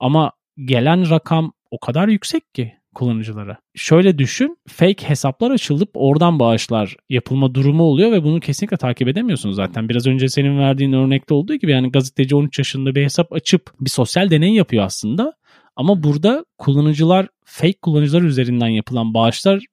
Ama 0.00 0.32
gelen 0.64 1.10
rakam 1.10 1.52
o 1.70 1.78
kadar 1.78 2.08
yüksek 2.08 2.54
ki 2.54 2.72
kullanıcılara. 2.94 3.56
Şöyle 3.74 4.18
düşün, 4.18 4.58
fake 4.68 5.08
hesaplar 5.08 5.50
açılıp 5.50 5.90
oradan 5.94 6.38
bağışlar 6.38 6.96
yapılma 7.08 7.54
durumu 7.54 7.82
oluyor 7.82 8.12
ve 8.12 8.24
bunu 8.24 8.40
kesinlikle 8.40 8.76
takip 8.76 9.08
edemiyorsunuz 9.08 9.56
zaten. 9.56 9.88
Biraz 9.88 10.06
önce 10.06 10.28
senin 10.28 10.58
verdiğin 10.58 10.92
örnekte 10.92 11.34
olduğu 11.34 11.54
gibi 11.54 11.72
yani 11.72 11.90
gazeteci 11.90 12.36
13 12.36 12.58
yaşında 12.58 12.94
bir 12.94 13.04
hesap 13.04 13.32
açıp 13.32 13.70
bir 13.80 13.90
sosyal 13.90 14.30
deney 14.30 14.54
yapıyor 14.54 14.84
aslında. 14.84 15.32
Ama 15.76 16.02
burada 16.02 16.44
kullanıcılar 16.58 17.28
fake 17.44 17.78
kullanıcılar 17.82 18.22
üzerinden 18.22 18.68
yapılan 18.68 19.14
bağışlar 19.14 19.64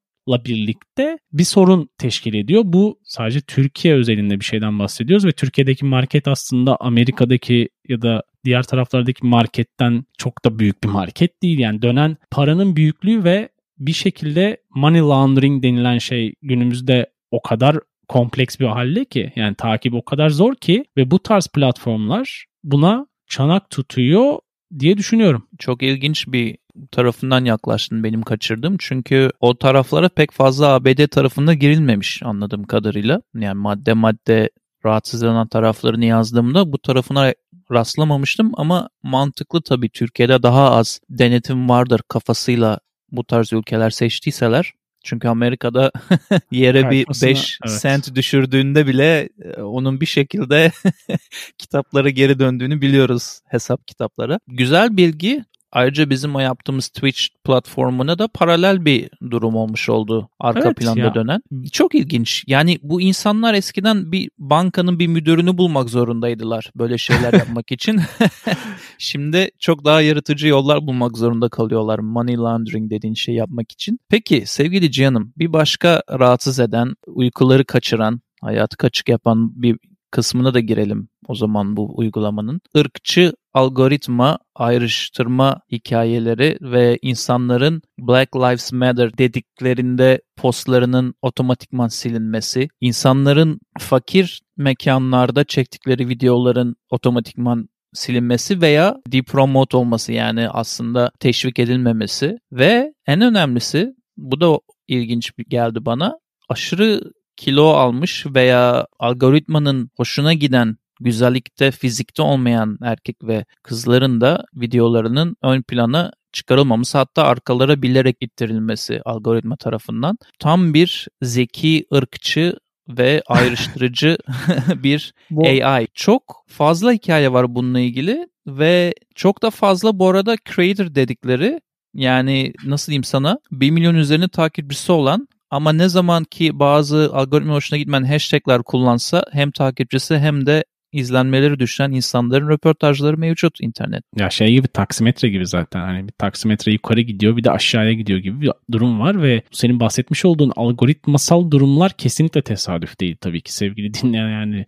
birlikte 0.46 1.18
bir 1.34 1.44
sorun 1.44 1.90
teşkil 1.98 2.34
ediyor. 2.34 2.64
Bu 2.66 3.00
sadece 3.04 3.42
Türkiye 3.42 3.94
özelinde 3.94 4.40
bir 4.40 4.46
şeyden 4.46 4.80
bahsediyoruz 4.80 5.26
ve 5.26 5.32
Türkiye'deki 5.32 5.86
market 5.86 6.28
aslında 6.28 6.78
Amerika'daki 6.80 7.70
ya 7.88 8.02
da 8.02 8.24
diğer 8.46 8.64
taraflardaki 8.64 9.26
marketten 9.26 10.06
çok 10.18 10.46
da 10.46 10.60
büyük 10.60 10.84
bir 10.84 10.90
market 10.90 11.44
değil. 11.44 11.60
Yani 11.60 11.82
dönen 11.82 12.18
paranın 12.32 12.76
büyüklüğü 12.76 13.24
ve 13.24 13.50
bir 13.78 13.94
şekilde 13.94 14.58
money 14.76 15.02
laundering 15.02 15.64
denilen 15.64 15.98
şey 15.98 16.34
günümüzde 16.42 17.12
o 17.32 17.42
kadar 17.42 17.78
kompleks 18.08 18.60
bir 18.60 18.66
halde 18.66 19.06
ki 19.06 19.32
yani 19.36 19.56
takip 19.56 19.94
o 19.94 20.06
kadar 20.06 20.30
zor 20.30 20.56
ki 20.56 20.86
ve 20.98 21.12
bu 21.12 21.20
tarz 21.20 21.48
platformlar 21.48 22.46
buna 22.64 23.08
çanak 23.28 23.70
tutuyor 23.70 24.40
diye 24.80 24.98
düşünüyorum. 24.98 25.48
Çok 25.60 25.84
ilginç 25.84 26.28
bir 26.28 26.58
tarafından 26.92 27.46
yaklaştın 27.46 28.04
benim 28.04 28.22
kaçırdığım. 28.22 28.76
Çünkü 28.80 29.32
o 29.40 29.58
taraflara 29.58 30.10
pek 30.10 30.32
fazla 30.32 30.68
ABD 30.68 31.08
tarafında 31.08 31.54
girilmemiş 31.54 32.22
anladığım 32.24 32.64
kadarıyla. 32.64 33.22
Yani 33.36 33.60
madde 33.60 33.94
madde 33.94 34.50
rahatsız 34.86 35.24
eden 35.24 35.48
taraflarını 35.48 36.06
yazdığımda 36.06 36.72
bu 36.72 36.78
tarafına 36.78 37.34
rastlamamıştım 37.72 38.52
ama 38.54 38.90
mantıklı 39.04 39.62
tabii 39.62 39.90
Türkiye'de 39.90 40.44
daha 40.44 40.72
az 40.72 41.00
denetim 41.10 41.70
vardır 41.70 42.02
kafasıyla 42.08 42.80
bu 43.12 43.24
tarz 43.24 43.54
ülkeler 43.54 43.90
seçtiyseler. 43.90 44.74
Çünkü 45.04 45.28
Amerika'da 45.28 45.92
yere 46.52 46.90
bir 46.90 47.08
5 47.08 47.20
evet. 47.24 47.80
sent 47.80 48.16
düşürdüğünde 48.16 48.88
bile 48.88 49.30
e, 49.44 49.62
onun 49.62 50.02
bir 50.02 50.06
şekilde 50.06 50.72
kitaplara 51.58 52.10
geri 52.10 52.40
döndüğünü 52.40 52.82
biliyoruz 52.82 53.40
hesap 53.48 53.88
kitaplara. 53.88 54.40
Güzel 54.48 54.98
bilgi 54.98 55.46
Ayrıca 55.72 56.10
bizim 56.10 56.36
o 56.36 56.40
yaptığımız 56.40 56.88
Twitch 56.88 57.22
platformuna 57.44 58.20
da 58.20 58.28
paralel 58.28 58.86
bir 58.86 59.10
durum 59.32 59.56
olmuş 59.56 59.90
oldu 59.90 60.30
arka 60.40 60.62
evet 60.66 60.78
planda 60.78 61.00
ya. 61.00 61.16
dönen. 61.16 61.42
Çok 61.72 61.96
ilginç. 61.96 62.44
Yani 62.48 62.80
bu 62.84 63.02
insanlar 63.02 63.54
eskiden 63.54 64.12
bir 64.12 64.30
bankanın 64.40 65.00
bir 65.00 65.08
müdürünü 65.08 65.58
bulmak 65.58 65.90
zorundaydılar 65.90 66.72
böyle 66.76 66.98
şeyler 66.98 67.34
yapmak 67.42 67.72
için. 67.72 68.02
Şimdi 68.98 69.50
çok 69.60 69.86
daha 69.86 70.02
yaratıcı 70.02 70.48
yollar 70.48 70.88
bulmak 70.88 71.18
zorunda 71.18 71.50
kalıyorlar 71.50 72.00
money 72.00 72.38
laundering 72.38 72.92
dediğin 72.92 73.14
şey 73.14 73.36
yapmak 73.36 73.72
için. 73.72 74.00
Peki 74.10 74.44
sevgili 74.46 74.92
Cihan'ım 74.92 75.34
bir 75.38 75.54
başka 75.54 76.04
rahatsız 76.10 76.60
eden, 76.60 76.94
uykuları 77.08 77.66
kaçıran, 77.66 78.22
hayatı 78.42 78.78
kaçık 78.78 79.10
yapan 79.10 79.62
bir 79.62 79.78
kısmına 80.12 80.54
da 80.54 80.60
girelim 80.60 81.10
o 81.28 81.36
zaman 81.36 81.78
bu 81.78 81.98
uygulamanın. 81.98 82.62
Irkçı 82.76 83.34
algoritma 83.54 84.40
ayrıştırma 84.56 85.62
hikayeleri 85.72 86.58
ve 86.62 87.00
insanların 87.02 87.82
Black 88.00 88.36
Lives 88.36 88.74
Matter 88.74 89.18
dediklerinde 89.18 90.22
postlarının 90.36 91.14
otomatikman 91.22 91.88
silinmesi, 91.88 92.68
insanların 92.82 93.60
fakir 93.80 94.42
mekanlarda 94.58 95.44
çektikleri 95.44 96.10
videoların 96.10 96.76
otomatikman 96.90 97.70
silinmesi 97.94 98.62
veya 98.62 98.98
depromote 99.08 99.78
olması 99.78 100.12
yani 100.12 100.50
aslında 100.50 101.12
teşvik 101.20 101.60
edilmemesi 101.60 102.38
ve 102.52 102.94
en 103.08 103.22
önemlisi 103.22 103.94
bu 104.18 104.42
da 104.42 104.60
ilginç 104.88 105.32
geldi 105.50 105.86
bana 105.86 106.20
aşırı 106.50 107.02
kilo 107.42 107.68
almış 107.70 108.26
veya 108.36 108.88
algoritmanın 109.00 109.90
hoşuna 109.98 110.34
giden 110.34 110.78
güzellikte, 111.00 111.72
fizikte 111.72 112.22
olmayan 112.22 112.78
erkek 112.84 113.24
ve 113.24 113.46
kızların 113.64 114.22
da 114.22 114.46
videolarının 114.56 115.36
ön 115.42 115.62
plana 115.62 116.12
çıkarılmaması 116.32 116.98
hatta 116.98 117.24
arkalara 117.24 117.82
bilerek 117.82 118.18
ittirilmesi 118.22 119.02
algoritma 119.06 119.56
tarafından 119.56 120.18
tam 120.40 120.74
bir 120.74 121.08
zeki 121.22 121.86
ırkçı 121.94 122.58
ve 122.90 123.22
ayrıştırıcı 123.28 124.18
bir 124.76 125.14
bu... 125.30 125.48
AI. 125.48 125.88
Çok 125.94 126.44
fazla 126.48 126.92
hikaye 126.92 127.34
var 127.34 127.56
bununla 127.56 127.80
ilgili 127.80 128.28
ve 128.48 128.94
çok 129.16 129.42
da 129.42 129.50
fazla 129.50 130.00
bu 130.00 130.10
arada 130.10 130.36
creator 130.56 130.96
dedikleri 130.96 131.62
yani 131.94 132.54
nasıl 132.66 132.88
diyeyim 132.88 133.04
sana 133.04 133.40
1 133.52 133.72
milyon 133.72 133.96
üzerinde 133.96 134.28
takipçisi 134.28 134.92
olan 134.92 135.28
ama 135.52 135.74
ne 135.74 135.90
zaman 135.90 136.24
ki 136.24 136.60
bazı 136.60 137.10
algoritma 137.14 137.54
hoşuna 137.54 137.80
gitmeyen 137.80 138.04
hashtagler 138.04 138.64
kullansa 138.64 139.24
hem 139.32 139.52
takipçisi 139.52 140.18
hem 140.18 140.46
de 140.46 140.64
izlenmeleri 140.92 141.60
düşen 141.60 141.92
insanların 141.92 142.50
röportajları 142.50 143.18
mevcut 143.18 143.62
internet. 143.62 144.04
Ya 144.18 144.30
şey 144.30 144.52
gibi 144.52 144.68
taksimetre 144.68 145.30
gibi 145.30 145.48
zaten 145.48 145.80
hani 145.80 146.08
bir 146.08 146.14
taksimetre 146.18 146.72
yukarı 146.72 147.02
gidiyor 147.02 147.38
bir 147.38 147.44
de 147.44 147.52
aşağıya 147.52 147.94
gidiyor 147.94 148.20
gibi 148.20 148.42
bir 148.42 148.52
durum 148.72 149.00
var 149.00 149.22
ve 149.22 149.42
senin 149.52 149.80
bahsetmiş 149.80 150.26
olduğun 150.26 150.52
algoritmasal 150.56 151.52
durumlar 151.52 151.92
kesinlikle 151.92 152.42
tesadüf 152.42 153.00
değil 153.00 153.16
tabii 153.22 153.42
ki 153.42 153.54
sevgili 153.54 153.94
dinleyen 154.02 154.30
yani 154.30 154.66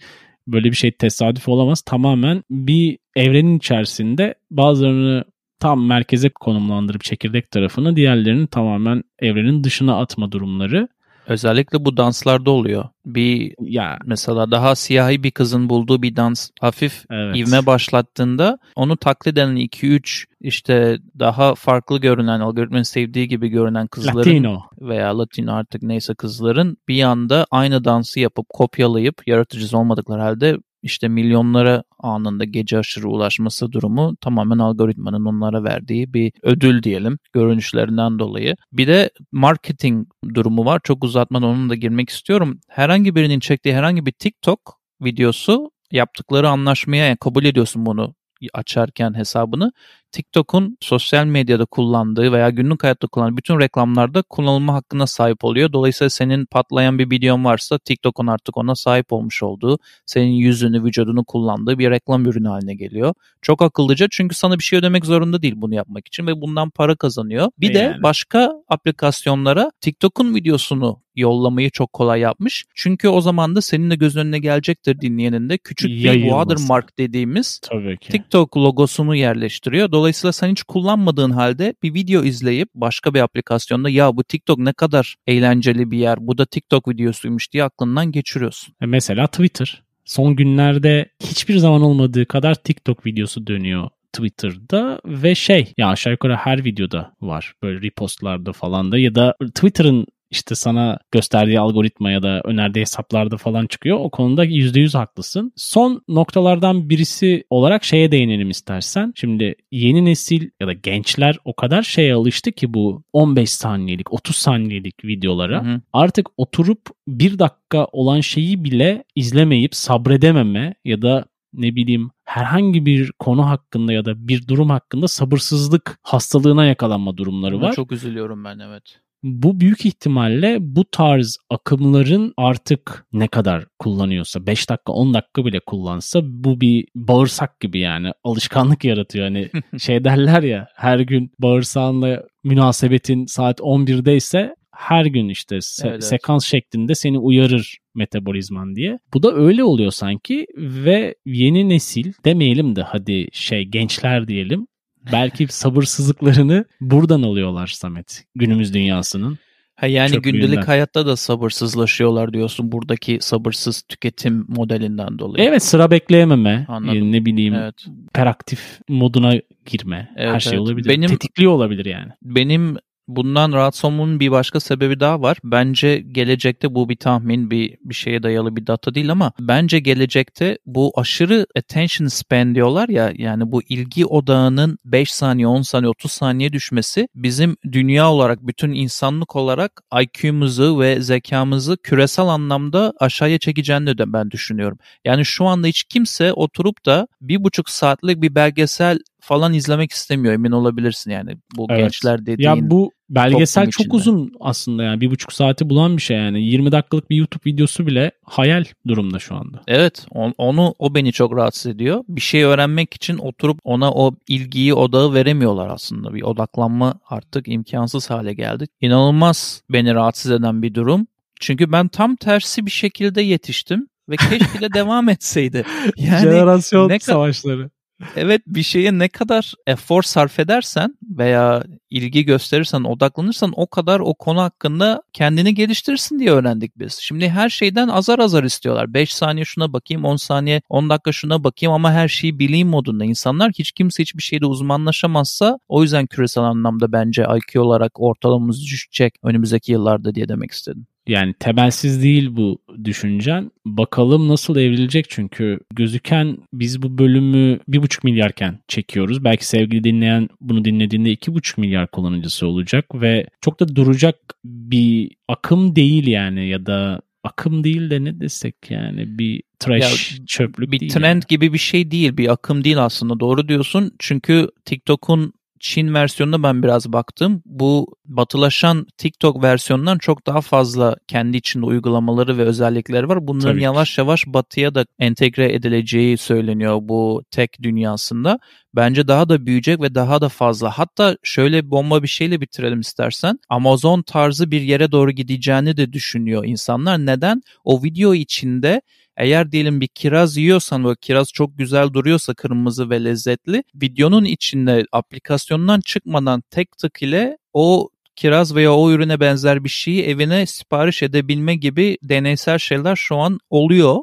böyle 0.47 0.71
bir 0.71 0.75
şey 0.75 0.91
tesadüf 0.91 1.49
olamaz. 1.49 1.81
Tamamen 1.81 2.43
bir 2.49 2.97
evrenin 3.15 3.57
içerisinde 3.57 4.35
bazılarını 4.51 5.23
tam 5.63 5.85
merkeze 5.85 6.29
konumlandırıp 6.29 7.03
çekirdek 7.03 7.51
tarafını 7.51 7.95
diğerlerini 7.95 8.47
tamamen 8.47 9.03
evrenin 9.19 9.63
dışına 9.63 9.99
atma 9.99 10.31
durumları. 10.31 10.87
Özellikle 11.27 11.85
bu 11.85 11.97
danslarda 11.97 12.51
oluyor. 12.51 12.85
Bir 13.05 13.55
ya 13.59 13.99
mesela 14.05 14.51
daha 14.51 14.75
siyahi 14.75 15.23
bir 15.23 15.31
kızın 15.31 15.69
bulduğu 15.69 16.01
bir 16.01 16.15
dans 16.15 16.49
hafif 16.61 17.05
evet. 17.11 17.37
ivme 17.37 17.65
başlattığında 17.65 18.57
onu 18.75 18.97
taklit 18.97 19.33
eden 19.33 19.55
2-3 19.55 20.25
işte 20.41 20.97
daha 21.19 21.55
farklı 21.55 21.99
görünen 21.99 22.39
algoritmanın 22.39 22.83
sevdiği 22.83 23.27
gibi 23.27 23.47
görünen 23.47 23.87
kızların 23.87 24.17
Latino. 24.17 24.61
veya 24.81 25.17
Latino 25.17 25.53
artık 25.53 25.83
neyse 25.83 26.13
kızların 26.15 26.77
bir 26.87 27.03
anda 27.03 27.45
aynı 27.51 27.83
dansı 27.83 28.19
yapıp 28.19 28.45
kopyalayıp 28.49 29.27
yaratıcısı 29.27 29.77
olmadıkları 29.77 30.21
halde 30.21 30.57
işte 30.83 31.07
milyonlara 31.07 31.83
anında 31.99 32.43
gece 32.43 32.77
aşırı 32.77 33.09
ulaşması 33.09 33.71
durumu 33.71 34.15
tamamen 34.21 34.57
algoritmanın 34.57 35.25
onlara 35.25 35.63
verdiği 35.63 36.13
bir 36.13 36.31
ödül 36.41 36.83
diyelim 36.83 37.17
görünüşlerinden 37.33 38.19
dolayı. 38.19 38.55
Bir 38.71 38.87
de 38.87 39.09
marketing 39.31 40.07
durumu 40.33 40.65
var. 40.65 40.81
Çok 40.83 41.03
uzatmadan 41.03 41.49
onun 41.49 41.69
da 41.69 41.75
girmek 41.75 42.09
istiyorum. 42.09 42.59
Herhangi 42.67 43.15
birinin 43.15 43.39
çektiği 43.39 43.75
herhangi 43.75 44.05
bir 44.05 44.11
TikTok 44.11 44.59
videosu 45.01 45.71
yaptıkları 45.91 46.49
anlaşmaya 46.49 47.05
yani 47.05 47.17
kabul 47.17 47.45
ediyorsun 47.45 47.85
bunu 47.85 48.15
açarken 48.53 49.13
hesabını 49.13 49.71
TikTok'un 50.13 50.77
sosyal 50.81 51.25
medyada 51.25 51.65
kullandığı 51.65 52.31
veya 52.31 52.49
günlük 52.49 52.83
hayatta 52.83 53.07
kullandığı 53.07 53.37
bütün 53.37 53.59
reklamlarda 53.59 54.21
kullanılma 54.21 54.73
hakkına 54.73 55.07
sahip 55.07 55.43
oluyor. 55.43 55.73
Dolayısıyla 55.73 56.09
senin 56.09 56.45
patlayan 56.45 56.99
bir 56.99 57.11
videon 57.11 57.45
varsa 57.45 57.79
TikTok'un 57.79 58.27
artık 58.27 58.57
ona 58.57 58.75
sahip 58.75 59.13
olmuş 59.13 59.43
olduğu, 59.43 59.77
senin 60.05 60.31
yüzünü, 60.31 60.83
vücudunu 60.83 61.23
kullandığı 61.25 61.79
bir 61.79 61.91
reklam 61.91 62.25
ürünü 62.25 62.47
haline 62.47 62.75
geliyor. 62.75 63.13
Çok 63.41 63.61
akıllıca 63.61 64.07
çünkü 64.11 64.35
sana 64.35 64.59
bir 64.59 64.63
şey 64.63 64.79
ödemek 64.79 65.05
zorunda 65.05 65.41
değil 65.41 65.53
bunu 65.57 65.75
yapmak 65.75 66.07
için 66.07 66.27
ve 66.27 66.41
bundan 66.41 66.69
para 66.69 66.95
kazanıyor. 66.95 67.49
Bir 67.59 67.69
e 67.69 67.73
de 67.73 67.79
yani. 67.79 68.03
başka 68.03 68.53
aplikasyonlara 68.69 69.71
TikTok'un 69.81 70.35
videosunu 70.35 71.03
yollamayı 71.15 71.69
çok 71.69 71.93
kolay 71.93 72.19
yapmış. 72.19 72.65
Çünkü 72.75 73.07
o 73.07 73.21
zaman 73.21 73.55
da 73.55 73.61
senin 73.61 73.89
de 73.89 73.95
göz 73.95 74.17
önüne 74.17 74.39
gelecektir 74.39 75.01
dinleyenin 75.01 75.49
de 75.49 75.57
küçük 75.57 75.89
Yayılması. 75.89 76.15
bir 76.15 76.29
watermark 76.29 76.99
dediğimiz 76.99 77.59
Tabii 77.63 77.97
ki. 77.97 78.11
TikTok 78.11 78.57
logosunu 78.57 79.15
yerleştiriyor. 79.15 79.91
Dolayısıyla 79.91 80.02
sen 80.11 80.51
hiç 80.51 80.63
kullanmadığın 80.63 81.31
halde 81.31 81.75
bir 81.83 81.93
video 81.93 82.23
izleyip 82.23 82.69
başka 82.75 83.13
bir 83.13 83.19
aplikasyonda 83.19 83.89
ya 83.89 84.17
bu 84.17 84.23
TikTok 84.23 84.59
ne 84.59 84.73
kadar 84.73 85.15
eğlenceli 85.27 85.91
bir 85.91 85.97
yer, 85.97 86.17
bu 86.21 86.37
da 86.37 86.45
TikTok 86.45 86.87
videosuymuş 86.87 87.53
diye 87.53 87.63
aklından 87.63 88.11
geçiriyorsun. 88.11 88.75
E 88.81 88.85
mesela 88.85 89.27
Twitter. 89.27 89.83
Son 90.05 90.35
günlerde 90.35 91.09
hiçbir 91.19 91.57
zaman 91.57 91.81
olmadığı 91.81 92.25
kadar 92.25 92.55
TikTok 92.55 93.05
videosu 93.05 93.47
dönüyor 93.47 93.89
Twitter'da 94.13 95.01
ve 95.05 95.35
şey 95.35 95.73
ya 95.77 95.87
aşağı 95.87 96.13
yukarı 96.13 96.35
her 96.35 96.65
videoda 96.65 97.13
var 97.21 97.53
böyle 97.63 97.81
repostlarda 97.81 98.53
falan 98.53 98.91
da 98.91 98.97
ya 98.97 99.15
da 99.15 99.35
Twitter'ın 99.55 100.05
işte 100.33 100.55
sana 100.55 100.99
gösterdiği 101.11 101.59
algoritma 101.59 102.11
ya 102.11 102.23
da 102.23 102.41
önerdiği 102.43 102.81
hesaplarda 102.81 103.37
falan 103.37 103.67
çıkıyor. 103.67 103.97
O 103.99 104.09
konuda 104.09 104.45
%100 104.45 104.97
haklısın. 104.97 105.53
Son 105.55 106.01
noktalardan 106.07 106.89
birisi 106.89 107.43
olarak 107.49 107.83
şeye 107.83 108.11
değinelim 108.11 108.49
istersen. 108.49 109.13
Şimdi 109.15 109.55
yeni 109.71 110.05
nesil 110.05 110.49
ya 110.59 110.67
da 110.67 110.73
gençler 110.73 111.37
o 111.45 111.55
kadar 111.55 111.83
şeye 111.83 112.13
alıştı 112.13 112.51
ki 112.51 112.73
bu 112.73 113.03
15 113.13 113.51
saniyelik, 113.51 114.13
30 114.13 114.35
saniyelik 114.35 115.05
videolara. 115.05 115.65
Hı 115.65 115.69
hı. 115.71 115.81
Artık 115.93 116.27
oturup 116.37 116.81
bir 117.07 117.39
dakika 117.39 117.87
olan 117.91 118.21
şeyi 118.21 118.63
bile 118.63 119.03
izlemeyip 119.15 119.75
sabredememe 119.75 120.75
ya 120.85 121.01
da 121.01 121.25
ne 121.53 121.75
bileyim 121.75 122.11
herhangi 122.23 122.85
bir 122.85 123.11
konu 123.11 123.49
hakkında 123.49 123.93
ya 123.93 124.05
da 124.05 124.27
bir 124.27 124.47
durum 124.47 124.69
hakkında 124.69 125.07
sabırsızlık 125.07 125.99
hastalığına 126.01 126.65
yakalanma 126.65 127.17
durumları 127.17 127.61
var. 127.61 127.73
Çok 127.73 127.91
üzülüyorum 127.91 128.43
ben 128.43 128.59
evet 128.59 129.02
bu 129.23 129.59
büyük 129.59 129.85
ihtimalle 129.85 130.57
bu 130.59 130.85
tarz 130.85 131.37
akımların 131.49 132.33
artık 132.37 133.05
ne 133.13 133.27
kadar 133.27 133.65
kullanıyorsa 133.79 134.47
5 134.47 134.69
dakika 134.69 134.93
10 134.93 135.13
dakika 135.13 135.45
bile 135.45 135.59
kullansa 135.59 136.19
bu 136.23 136.61
bir 136.61 136.85
bağırsak 136.95 137.59
gibi 137.59 137.79
yani 137.79 138.11
alışkanlık 138.23 138.85
yaratıyor. 138.85 139.25
Hani 139.25 139.49
şey 139.79 140.03
derler 140.03 140.43
ya 140.43 140.67
her 140.75 140.99
gün 140.99 141.31
bağırsağınla 141.39 142.23
münasebetin 142.43 143.25
saat 143.25 143.59
11'de 143.59 144.15
ise 144.15 144.55
her 144.75 145.05
gün 145.05 145.29
işte 145.29 145.55
se- 145.55 145.87
evet, 145.87 146.03
sekans 146.03 146.45
şeklinde 146.45 146.95
seni 146.95 147.19
uyarır 147.19 147.77
metabolizman 147.95 148.75
diye. 148.75 148.97
Bu 149.13 149.23
da 149.23 149.33
öyle 149.33 149.63
oluyor 149.63 149.91
sanki 149.91 150.45
ve 150.57 151.15
yeni 151.25 151.69
nesil 151.69 152.13
demeyelim 152.25 152.75
de 152.75 152.81
hadi 152.81 153.27
şey 153.31 153.63
gençler 153.63 154.27
diyelim 154.27 154.67
belki 155.11 155.47
sabırsızlıklarını 155.47 156.65
buradan 156.81 157.23
alıyorlar 157.23 157.67
Samet. 157.67 158.25
Günümüz 158.35 158.73
dünyasının. 158.73 159.37
Ha 159.75 159.87
yani 159.87 160.11
Çöplüğünden. 160.11 160.41
gündelik 160.41 160.67
hayatta 160.67 161.05
da 161.05 161.15
sabırsızlaşıyorlar 161.15 162.33
diyorsun 162.33 162.71
buradaki 162.71 163.17
sabırsız 163.21 163.81
tüketim 163.81 164.45
modelinden 164.47 165.19
dolayı. 165.19 165.43
Evet 165.47 165.63
sıra 165.63 165.91
bekleyememe 165.91 166.65
Anladım. 166.67 167.11
ne 167.11 167.25
bileyim 167.25 167.53
evet. 167.53 167.85
peraktif 168.13 168.79
moduna 168.89 169.33
girme 169.65 170.13
evet, 170.17 170.33
her 170.33 170.39
şey 170.39 170.53
evet. 170.53 170.61
olabilir. 170.61 170.89
Benim, 170.89 171.09
Tetikliyor 171.09 171.51
olabilir 171.51 171.85
yani. 171.85 172.11
Benim 172.21 172.77
Bundan 173.07 173.53
rahatsız 173.53 173.83
bir 173.93 174.31
başka 174.31 174.59
sebebi 174.59 174.99
daha 174.99 175.21
var. 175.21 175.37
Bence 175.43 176.03
gelecekte 176.11 176.75
bu 176.75 176.89
bir 176.89 176.95
tahmin, 176.95 177.51
bir 177.51 177.77
bir 177.83 177.95
şeye 177.95 178.23
dayalı 178.23 178.55
bir 178.55 178.67
data 178.67 178.95
değil 178.95 179.11
ama 179.11 179.31
bence 179.39 179.79
gelecekte 179.79 180.57
bu 180.65 180.91
aşırı 180.95 181.45
attention 181.57 182.07
span 182.07 182.55
diyorlar 182.55 182.89
ya 182.89 183.13
yani 183.17 183.51
bu 183.51 183.63
ilgi 183.63 184.05
odağının 184.05 184.77
5 184.85 185.13
saniye, 185.13 185.47
10 185.47 185.61
saniye, 185.61 185.89
30 185.89 186.11
saniye 186.11 186.53
düşmesi 186.53 187.07
bizim 187.15 187.57
dünya 187.71 188.11
olarak, 188.11 188.47
bütün 188.47 188.71
insanlık 188.71 189.35
olarak 189.35 189.81
IQ'muzu 190.01 190.79
ve 190.79 191.01
zekamızı 191.01 191.77
küresel 191.77 192.25
anlamda 192.25 192.93
aşağıya 192.99 193.39
çekeceğini 193.39 193.97
de 193.97 194.13
ben 194.13 194.31
düşünüyorum. 194.31 194.77
Yani 195.05 195.25
şu 195.25 195.45
anda 195.45 195.67
hiç 195.67 195.83
kimse 195.83 196.33
oturup 196.33 196.85
da 196.85 197.07
bir 197.21 197.43
buçuk 197.43 197.69
saatlik 197.69 198.21
bir 198.21 198.35
belgesel 198.35 198.99
falan 199.23 199.53
izlemek 199.53 199.91
istemiyor 199.91 200.33
emin 200.33 200.51
olabilirsin 200.51 201.11
yani 201.11 201.37
bu 201.55 201.67
evet. 201.69 201.79
gençler 201.79 202.25
dediğin. 202.25 202.49
Ya 202.49 202.69
bu 202.69 202.91
belgesel 203.09 203.69
çok 203.69 203.85
içinde. 203.85 203.95
uzun 203.95 204.31
aslında 204.39 204.83
yani 204.83 205.01
bir 205.01 205.11
buçuk 205.11 205.33
saati 205.33 205.69
bulan 205.69 205.97
bir 205.97 206.01
şey 206.01 206.17
yani 206.17 206.43
20 206.43 206.71
dakikalık 206.71 207.09
bir 207.09 207.15
YouTube 207.15 207.51
videosu 207.51 207.87
bile 207.87 208.11
hayal 208.23 208.65
durumda 208.87 209.19
şu 209.19 209.35
anda. 209.35 209.61
Evet 209.67 210.05
on, 210.11 210.33
onu 210.37 210.75
o 210.79 210.95
beni 210.95 211.11
çok 211.11 211.35
rahatsız 211.35 211.71
ediyor. 211.71 212.03
Bir 212.07 212.21
şey 212.21 212.43
öğrenmek 212.43 212.93
için 212.93 213.17
oturup 213.17 213.59
ona 213.63 213.91
o 213.91 214.15
ilgiyi 214.27 214.73
odağı 214.73 215.13
veremiyorlar 215.13 215.69
aslında 215.69 216.13
bir 216.13 216.21
odaklanma 216.21 216.99
artık 217.09 217.47
imkansız 217.47 218.09
hale 218.09 218.33
geldi. 218.33 218.67
İnanılmaz 218.81 219.63
beni 219.69 219.93
rahatsız 219.93 220.31
eden 220.31 220.61
bir 220.61 220.73
durum. 220.73 221.07
Çünkü 221.39 221.71
ben 221.71 221.87
tam 221.87 222.15
tersi 222.15 222.65
bir 222.65 222.71
şekilde 222.71 223.21
yetiştim 223.21 223.87
ve 224.09 224.15
keşke 224.15 224.61
de 224.61 224.67
devam 224.73 225.09
etseydi. 225.09 225.65
Yani 225.97 226.21
Jenerasyon 226.21 226.89
ne 226.89 226.99
savaşları. 226.99 227.69
Evet 228.15 228.41
bir 228.47 228.63
şeye 228.63 228.99
ne 228.99 229.09
kadar 229.09 229.53
efor 229.67 230.03
sarf 230.03 230.39
edersen 230.39 230.97
veya 231.01 231.63
ilgi 231.89 232.25
gösterirsen, 232.25 232.83
odaklanırsan 232.83 233.53
o 233.55 233.67
kadar 233.67 233.99
o 233.99 234.13
konu 234.13 234.41
hakkında 234.41 235.03
kendini 235.13 235.55
geliştirsin 235.55 236.19
diye 236.19 236.31
öğrendik 236.31 236.79
biz. 236.79 236.93
Şimdi 236.93 237.29
her 237.29 237.49
şeyden 237.49 237.87
azar 237.87 238.19
azar 238.19 238.43
istiyorlar. 238.43 238.93
5 238.93 239.13
saniye 239.13 239.45
şuna 239.45 239.73
bakayım, 239.73 240.05
10 240.05 240.15
saniye, 240.15 240.61
10 240.69 240.89
dakika 240.89 241.11
şuna 241.11 241.43
bakayım 241.43 241.73
ama 241.73 241.91
her 241.91 242.07
şeyi 242.07 242.39
bileyim 242.39 242.67
modunda. 242.67 243.05
İnsanlar 243.05 243.51
hiç 243.59 243.71
kimse 243.71 244.03
hiçbir 244.03 244.23
şeyde 244.23 244.45
uzmanlaşamazsa 244.45 245.59
o 245.67 245.83
yüzden 245.83 246.07
küresel 246.07 246.43
anlamda 246.43 246.91
bence 246.91 247.27
IQ 247.37 247.61
olarak 247.61 247.91
ortalamamız 247.95 248.61
düşecek 248.61 249.15
önümüzdeki 249.23 249.71
yıllarda 249.71 250.15
diye 250.15 250.29
demek 250.29 250.51
istedim. 250.51 250.87
Yani 251.07 251.33
temelsiz 251.39 252.03
değil 252.03 252.35
bu 252.35 252.59
düşüncen. 252.83 253.51
Bakalım 253.65 254.27
nasıl 254.27 254.57
evrilecek 254.57 255.05
çünkü 255.09 255.59
gözüken 255.73 256.37
biz 256.53 256.81
bu 256.81 256.97
bölümü 256.97 257.59
bir 257.67 257.81
buçuk 257.81 258.03
milyarken 258.03 258.59
çekiyoruz. 258.67 259.23
Belki 259.23 259.47
sevgili 259.47 259.83
dinleyen 259.83 260.29
bunu 260.41 260.65
dinlediğinde 260.65 261.11
iki 261.11 261.33
buçuk 261.33 261.57
milyar 261.57 261.87
kullanıcısı 261.87 262.47
olacak 262.47 262.85
ve 262.93 263.27
çok 263.41 263.59
da 263.59 263.75
duracak 263.75 264.15
bir 264.45 265.11
akım 265.27 265.75
değil 265.75 266.07
yani 266.07 266.47
ya 266.47 266.65
da 266.65 267.01
akım 267.23 267.63
değil 267.63 267.89
de 267.89 268.03
ne 268.03 268.19
desek 268.19 268.55
yani 268.69 269.17
bir 269.19 269.43
trash 269.59 270.11
ya, 270.11 270.25
çöplük 270.25 270.71
bir 270.71 270.79
değil. 270.79 270.91
trend 270.91 271.05
yani. 271.05 271.23
gibi 271.27 271.53
bir 271.53 271.57
şey 271.57 271.91
değil 271.91 272.17
bir 272.17 272.31
akım 272.31 272.63
değil 272.63 272.83
aslında 272.83 273.19
doğru 273.19 273.47
diyorsun 273.47 273.91
çünkü 273.99 274.47
TikTok'un 274.65 275.33
Çin 275.63 275.93
versiyonuna 275.93 276.43
ben 276.43 276.63
biraz 276.63 276.93
baktım. 276.93 277.41
Bu 277.45 277.95
batılaşan 278.05 278.87
TikTok 278.97 279.43
versiyonundan 279.43 279.97
çok 279.97 280.27
daha 280.27 280.41
fazla 280.41 280.95
kendi 281.07 281.37
içinde 281.37 281.65
uygulamaları 281.65 282.37
ve 282.37 282.43
özellikleri 282.43 283.09
var. 283.09 283.27
Bunların 283.27 283.51
Tabii 283.51 283.63
yavaş 283.63 283.97
yavaş 283.97 284.27
batıya 284.27 284.75
da 284.75 284.85
entegre 284.99 285.53
edileceği 285.53 286.17
söyleniyor 286.17 286.79
bu 286.81 287.23
tek 287.31 287.61
dünyasında. 287.61 288.39
Bence 288.75 289.07
daha 289.07 289.29
da 289.29 289.45
büyüyecek 289.45 289.81
ve 289.81 289.95
daha 289.95 290.21
da 290.21 290.29
fazla. 290.29 290.77
Hatta 290.77 291.17
şöyle 291.23 291.71
bomba 291.71 292.03
bir 292.03 292.07
şeyle 292.07 292.41
bitirelim 292.41 292.79
istersen. 292.79 293.39
Amazon 293.49 294.01
tarzı 294.01 294.51
bir 294.51 294.61
yere 294.61 294.91
doğru 294.91 295.11
gideceğini 295.11 295.77
de 295.77 295.93
düşünüyor 295.93 296.45
insanlar. 296.45 297.05
Neden? 297.05 297.41
O 297.63 297.83
video 297.83 298.13
içinde 298.13 298.81
eğer 299.17 299.51
diyelim 299.51 299.81
bir 299.81 299.87
kiraz 299.87 300.37
yiyorsan 300.37 300.89
ve 300.89 300.95
kiraz 301.01 301.27
çok 301.33 301.57
güzel 301.57 301.93
duruyorsa 301.93 302.33
kırmızı 302.33 302.89
ve 302.89 303.03
lezzetli 303.03 303.63
videonun 303.75 304.25
içinde 304.25 304.85
aplikasyondan 304.91 305.81
çıkmadan 305.85 306.43
tek 306.49 306.77
tık 306.77 307.01
ile 307.01 307.37
o 307.53 307.89
kiraz 308.15 308.55
veya 308.55 308.73
o 308.73 308.91
ürüne 308.91 309.19
benzer 309.19 309.63
bir 309.63 309.69
şeyi 309.69 310.03
evine 310.03 310.45
sipariş 310.45 311.03
edebilme 311.03 311.55
gibi 311.55 311.97
deneysel 312.03 312.57
şeyler 312.57 312.95
şu 312.95 313.15
an 313.15 313.39
oluyor 313.49 313.97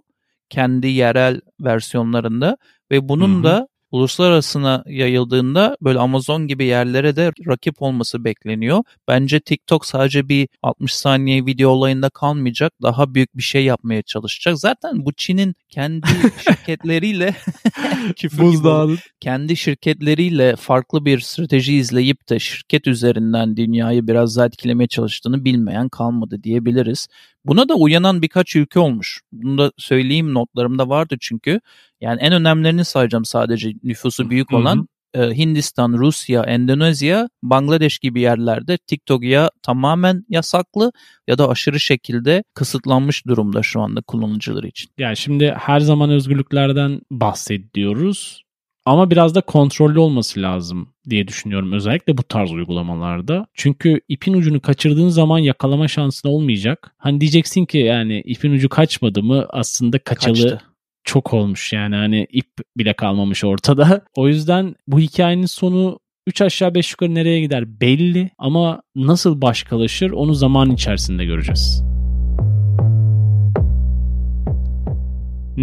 kendi 0.49 0.87
yerel 0.87 1.41
versiyonlarında 1.61 2.57
ve 2.91 3.09
bunun 3.09 3.35
Hı-hı. 3.35 3.45
da 3.45 3.69
uluslararasına 3.91 4.85
yayıldığında 4.87 5.77
böyle 5.83 5.99
Amazon 5.99 6.47
gibi 6.47 6.65
yerlere 6.65 7.17
de 7.17 7.33
rakip 7.47 7.83
olması 7.83 8.25
bekleniyor. 8.25 8.83
Bence 9.09 9.41
TikTok 9.41 9.87
sadece 9.87 10.29
bir 10.29 10.49
60 10.63 10.95
saniye 10.95 11.47
video 11.47 11.71
olayında 11.71 12.11
kalmayacak. 12.11 12.73
Daha 12.83 13.15
büyük 13.15 13.37
bir 13.37 13.43
şey 13.43 13.65
yapmaya 13.65 14.03
çalışacak. 14.03 14.59
Zaten 14.59 15.05
bu 15.05 15.13
Çin'in 15.13 15.55
kendi 15.69 16.07
şirketleriyle 16.49 17.35
buzdağının 18.39 18.99
kendi 19.21 19.57
şirketleriyle 19.57 20.57
farklı 20.57 21.05
bir 21.05 21.21
strateji 21.21 21.75
izleyip 21.75 22.29
de 22.29 22.39
şirket 22.39 22.87
üzerinden 22.87 23.57
dünyayı 23.57 24.07
biraz 24.07 24.37
daha 24.37 24.47
etkilemeye 24.47 24.89
çalıştığını 24.89 25.45
bilmeyen 25.45 25.89
kalmadı 25.89 26.43
diyebiliriz. 26.43 27.09
Buna 27.45 27.69
da 27.69 27.75
uyanan 27.75 28.23
birkaç 28.23 28.57
ülke 28.57 28.81
olmuş. 28.81 29.21
Bunu 29.33 29.59
da 29.59 29.73
söyleyeyim 29.77 30.35
notlarımda 30.35 30.89
vardı 30.89 31.17
çünkü. 31.21 31.61
Yani 32.01 32.21
en 32.21 32.33
önemlerini 32.33 32.85
sayacağım 32.85 33.25
sadece 33.25 33.73
nüfusu 33.83 34.31
büyük 34.31 34.53
olan. 34.53 34.89
e, 35.15 35.37
Hindistan, 35.37 35.93
Rusya, 35.93 36.43
Endonezya, 36.43 37.29
Bangladeş 37.43 37.99
gibi 37.99 38.21
yerlerde 38.21 38.79
TikTok 38.79 39.25
ya 39.25 39.51
tamamen 39.63 40.25
yasaklı 40.29 40.93
ya 41.29 41.39
da 41.39 41.49
aşırı 41.49 41.81
şekilde 41.81 42.43
kısıtlanmış 42.55 43.27
durumda 43.27 43.63
şu 43.63 43.81
anda 43.81 44.01
kullanıcıları 44.01 44.69
için. 44.69 44.91
Yani 44.99 45.17
şimdi 45.17 45.55
her 45.59 45.81
zaman 45.81 46.11
özgürlüklerden 46.11 47.01
bahsediyoruz. 47.11 48.45
Ama 48.85 49.11
biraz 49.11 49.35
da 49.35 49.41
kontrollü 49.41 49.99
olması 49.99 50.43
lazım 50.43 50.89
diye 51.11 51.29
düşünüyorum 51.29 51.73
özellikle 51.73 52.17
bu 52.17 52.23
tarz 52.23 52.53
uygulamalarda. 52.53 53.47
Çünkü 53.55 54.01
ipin 54.09 54.35
ucunu 54.35 54.61
kaçırdığın 54.61 55.09
zaman 55.09 55.39
yakalama 55.39 55.89
şansın 55.89 56.29
olmayacak. 56.29 56.95
Hani 56.99 57.21
diyeceksin 57.21 57.67
ki 57.67 57.79
yani 57.79 58.21
ipin 58.25 58.53
ucu 58.53 58.69
kaçmadı 58.69 59.23
mı 59.23 59.47
aslında 59.51 59.99
kaçalı 59.99 60.35
Kaçtı. 60.35 60.61
çok 61.05 61.35
olmuş 61.35 61.73
yani 61.73 61.95
hani 61.97 62.27
ip 62.31 62.51
bile 62.77 62.93
kalmamış 62.93 63.45
ortada. 63.45 64.05
O 64.17 64.29
yüzden 64.29 64.75
bu 64.87 65.01
hikayenin 65.01 65.47
sonu 65.47 65.99
3 66.27 66.43
aşağı 66.43 66.75
5 66.75 66.91
yukarı 66.91 67.15
nereye 67.15 67.41
gider 67.41 67.81
belli 67.81 68.31
ama 68.39 68.83
nasıl 68.97 69.43
başkalaşır 69.43 70.11
onu 70.11 70.35
zaman 70.35 70.71
içerisinde 70.71 71.25
göreceğiz. 71.25 71.85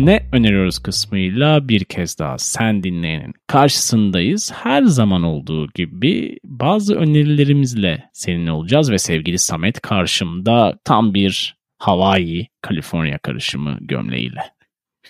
Ne 0.05 0.29
öneriyoruz 0.31 0.79
kısmıyla 0.79 1.67
bir 1.67 1.83
kez 1.83 2.19
daha 2.19 2.37
sen 2.37 2.83
dinleyenin 2.83 3.33
karşısındayız. 3.47 4.51
Her 4.51 4.83
zaman 4.83 5.23
olduğu 5.23 5.67
gibi 5.67 6.37
bazı 6.43 6.95
önerilerimizle 6.95 8.09
seninle 8.13 8.51
olacağız 8.51 8.91
ve 8.91 8.97
sevgili 8.97 9.37
Samet 9.37 9.81
karşımda 9.81 10.79
tam 10.83 11.13
bir 11.13 11.57
Hawaii, 11.77 12.47
Kaliforniya 12.61 13.17
karışımı 13.17 13.77
gömleğiyle. 13.81 14.41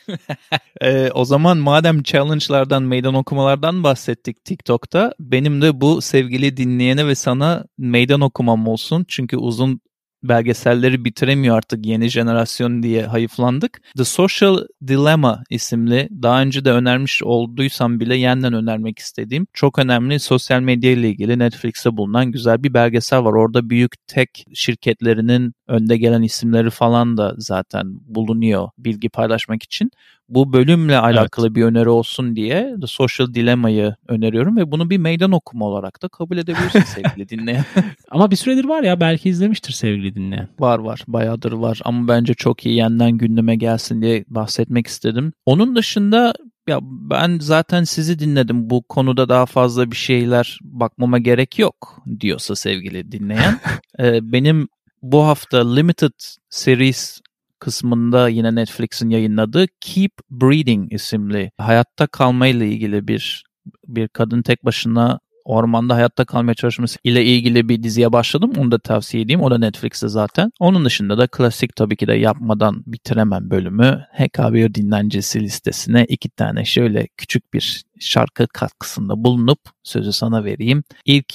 e, 0.82 1.10
o 1.14 1.26
zaman 1.26 1.58
madem 1.58 2.04
challenge'lardan, 2.04 2.84
meydan 2.84 3.14
okumalardan 3.14 3.84
bahsettik 3.84 4.46
TikTok'ta, 4.46 5.14
benim 5.20 5.62
de 5.62 5.82
bu 5.82 6.02
sevgili 6.02 6.58
dinleyene 6.58 7.08
ve 7.08 7.16
sana 7.16 7.66
meydan 7.78 8.22
okumam 8.22 8.68
olsun. 8.68 9.06
Çünkü 9.08 9.38
uzun 9.38 9.82
belgeselleri 10.24 11.06
bitiremiyor 11.06 11.58
artık 11.58 11.86
yeni 11.86 12.10
jenerasyon 12.10 12.84
diye 12.84 13.06
hayıflandık. 13.06 13.82
The 13.98 14.04
Social 14.04 14.58
Dilemma 14.88 15.44
isimli 15.50 16.10
daha 16.22 16.42
önce 16.42 16.66
de 16.66 16.72
önermiş 16.72 17.24
olduysam 17.24 18.00
bile 18.00 18.16
yeniden 18.16 18.54
önermek 18.54 19.00
istediğim 19.00 19.48
çok 19.54 19.80
önemli 19.80 20.20
sosyal 20.20 20.62
medya 20.62 20.92
ile 20.92 21.10
ilgili 21.10 21.40
Netflix'te 21.40 21.98
bulunan 21.98 22.32
güzel 22.32 22.64
bir 22.64 22.74
belgesel 22.74 23.24
var. 23.24 23.34
Orada 23.34 23.70
büyük 23.70 23.92
tech 24.08 24.30
şirketlerinin 24.54 25.54
önde 25.68 25.98
gelen 25.98 26.22
isimleri 26.22 26.70
falan 26.70 27.18
da 27.18 27.34
zaten 27.38 27.86
bulunuyor 28.06 28.70
bilgi 28.78 29.10
paylaşmak 29.10 29.64
için 29.64 29.92
bu 30.30 30.54
bölümle 30.54 30.98
alakalı 30.98 31.48
evet. 31.48 31.56
bir 31.56 31.64
öneri 31.64 31.90
olsun 31.90 32.36
diye 32.36 32.76
The 32.82 32.88
Social 32.88 33.34
Dilemma'yı 33.34 33.96
öneriyorum 34.08 34.58
ve 34.58 34.72
bunu 34.72 34.90
bir 34.90 34.98
meydan 34.98 35.32
okuma 35.32 35.66
olarak 35.66 36.02
da 36.02 36.08
kabul 36.08 36.38
edebilirsin 36.38 36.82
sevgili 36.82 37.30
dinleyen. 37.40 37.66
ama 38.12 38.32
bir 38.32 38.36
süredir 38.36 38.66
var 38.66 38.84
ya 38.84 39.00
belki 39.00 39.30
izlemiştir 39.30 39.74
sevgili 39.74 40.16
dinleyen. 40.16 40.48
Var 40.60 40.80
var 40.80 41.04
bayağıdır 41.08 41.52
var 41.52 41.80
ama 41.86 42.08
bence 42.08 42.34
çok 42.34 42.66
iyi 42.66 42.76
yeniden 42.76 43.12
gündeme 43.12 43.56
gelsin 43.56 44.02
diye 44.02 44.26
bahsetmek 44.28 44.88
istedim. 44.88 45.34
Onun 45.46 45.76
dışında 45.76 46.34
ya 46.68 46.80
ben 46.82 47.40
zaten 47.42 47.84
sizi 47.84 48.20
dinledim 48.20 48.70
bu 48.70 48.84
konuda 48.84 49.30
daha 49.30 49.46
fazla 49.46 49.92
bir 49.92 49.96
şeyler 49.96 50.60
bakmama 50.64 51.20
gerek 51.20 51.60
yok 51.60 52.04
diyorsa 52.20 52.56
sevgili 52.56 53.12
dinleyen. 53.12 53.60
ee, 54.00 54.32
benim 54.32 54.68
bu 55.02 55.24
hafta 55.24 55.74
Limited 55.74 56.12
Series 56.50 57.22
kısmında 57.60 58.30
yine 58.30 58.56
Netflix'in 58.56 59.10
yayınladığı 59.10 59.66
Keep 59.82 60.12
Breeding 60.32 60.94
isimli 60.94 61.52
hayatta 61.58 62.08
kalmayla 62.08 62.66
ilgili 62.66 63.08
bir 63.08 63.44
bir 63.88 64.08
kadın 64.08 64.42
tek 64.42 64.66
başına 64.66 65.20
ormanda 65.48 65.96
hayatta 65.96 66.26
kalmaya 66.26 66.54
çalışması 66.54 67.00
ile 67.04 67.26
ilgili 67.26 67.70
bir 67.70 67.84
diziye 67.84 68.14
başladım. 68.14 68.52
Onu 68.58 68.72
da 68.72 68.80
tavsiye 68.80 69.24
edeyim. 69.24 69.42
O 69.42 69.52
da 69.52 69.58
Netflix'te 69.58 70.08
zaten. 70.08 70.52
Onun 70.60 70.86
dışında 70.86 71.18
da 71.18 71.28
klasik 71.28 71.76
tabii 71.76 71.96
ki 71.96 72.08
de 72.08 72.14
yapmadan 72.14 72.84
bitiremem 72.86 73.50
bölümü. 73.50 74.06
HKBO 74.12 74.74
dinlencesi 74.74 75.40
listesine 75.40 76.06
iki 76.06 76.30
tane 76.30 76.66
şöyle 76.66 77.08
küçük 77.18 77.54
bir 77.54 77.84
şarkı 78.00 78.48
katkısında 78.48 79.24
bulunup 79.24 79.60
sözü 79.84 80.14
sana 80.14 80.44
vereyim. 80.44 80.84
İlk 81.06 81.34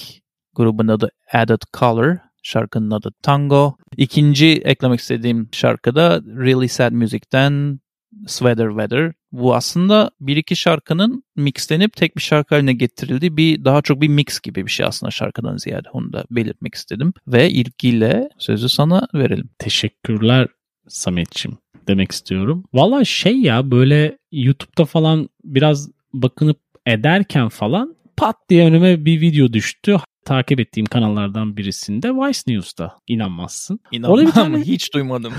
grubun 0.55 0.89
adı 0.89 1.11
Added 1.33 1.63
Color. 1.79 2.17
Şarkının 2.43 2.91
adı 2.91 3.13
Tango. 3.23 3.77
İkinci 3.97 4.47
eklemek 4.47 5.01
istediğim 5.01 5.49
şarkı 5.53 5.95
da 5.95 6.21
Really 6.27 6.69
Sad 6.69 6.93
Music'ten 6.93 7.81
Sweater 8.27 8.69
Weather. 8.69 9.13
Bu 9.33 9.55
aslında 9.55 10.11
bir 10.21 10.37
iki 10.37 10.57
şarkının 10.57 11.25
mixlenip 11.37 11.97
tek 11.97 12.17
bir 12.17 12.23
şarkı 12.23 12.55
haline 12.55 12.73
getirildi. 12.73 13.37
Bir 13.37 13.65
daha 13.65 13.83
çok 13.83 14.01
bir 14.01 14.09
mix 14.09 14.41
gibi 14.41 14.67
bir 14.67 14.71
şey 14.71 14.87
aslında 14.87 15.11
şarkıdan 15.11 15.57
ziyade. 15.57 15.89
Onu 15.93 16.13
da 16.13 16.25
belirtmek 16.31 16.75
istedim. 16.75 17.13
Ve 17.27 17.51
ilgiyle 17.51 18.29
sözü 18.39 18.69
sana 18.69 19.09
verelim. 19.15 19.51
Teşekkürler 19.59 20.49
Sametçim 20.89 21.59
demek 21.89 22.13
istiyorum. 22.13 22.65
Valla 22.73 23.05
şey 23.05 23.41
ya 23.41 23.71
böyle 23.71 24.19
YouTube'da 24.33 24.85
falan 24.85 25.29
biraz 25.45 25.91
bakınıp 26.13 26.59
ederken 26.87 27.49
falan 27.49 27.97
pat 28.17 28.37
diye 28.49 28.67
önüme 28.67 29.05
bir 29.05 29.21
video 29.21 29.53
düştü 29.53 29.97
takip 30.25 30.61
ettiğim 30.61 30.87
kanallardan 30.87 31.57
birisinde 31.57 32.11
Vice 32.11 32.41
News'ta. 32.47 32.99
İnanmazsın. 33.07 33.81
İnanmam 33.93 34.19
Orada 34.19 34.27
bir 34.27 34.33
tane... 34.35 34.61
hiç 34.61 34.95
duymadım. 34.95 35.33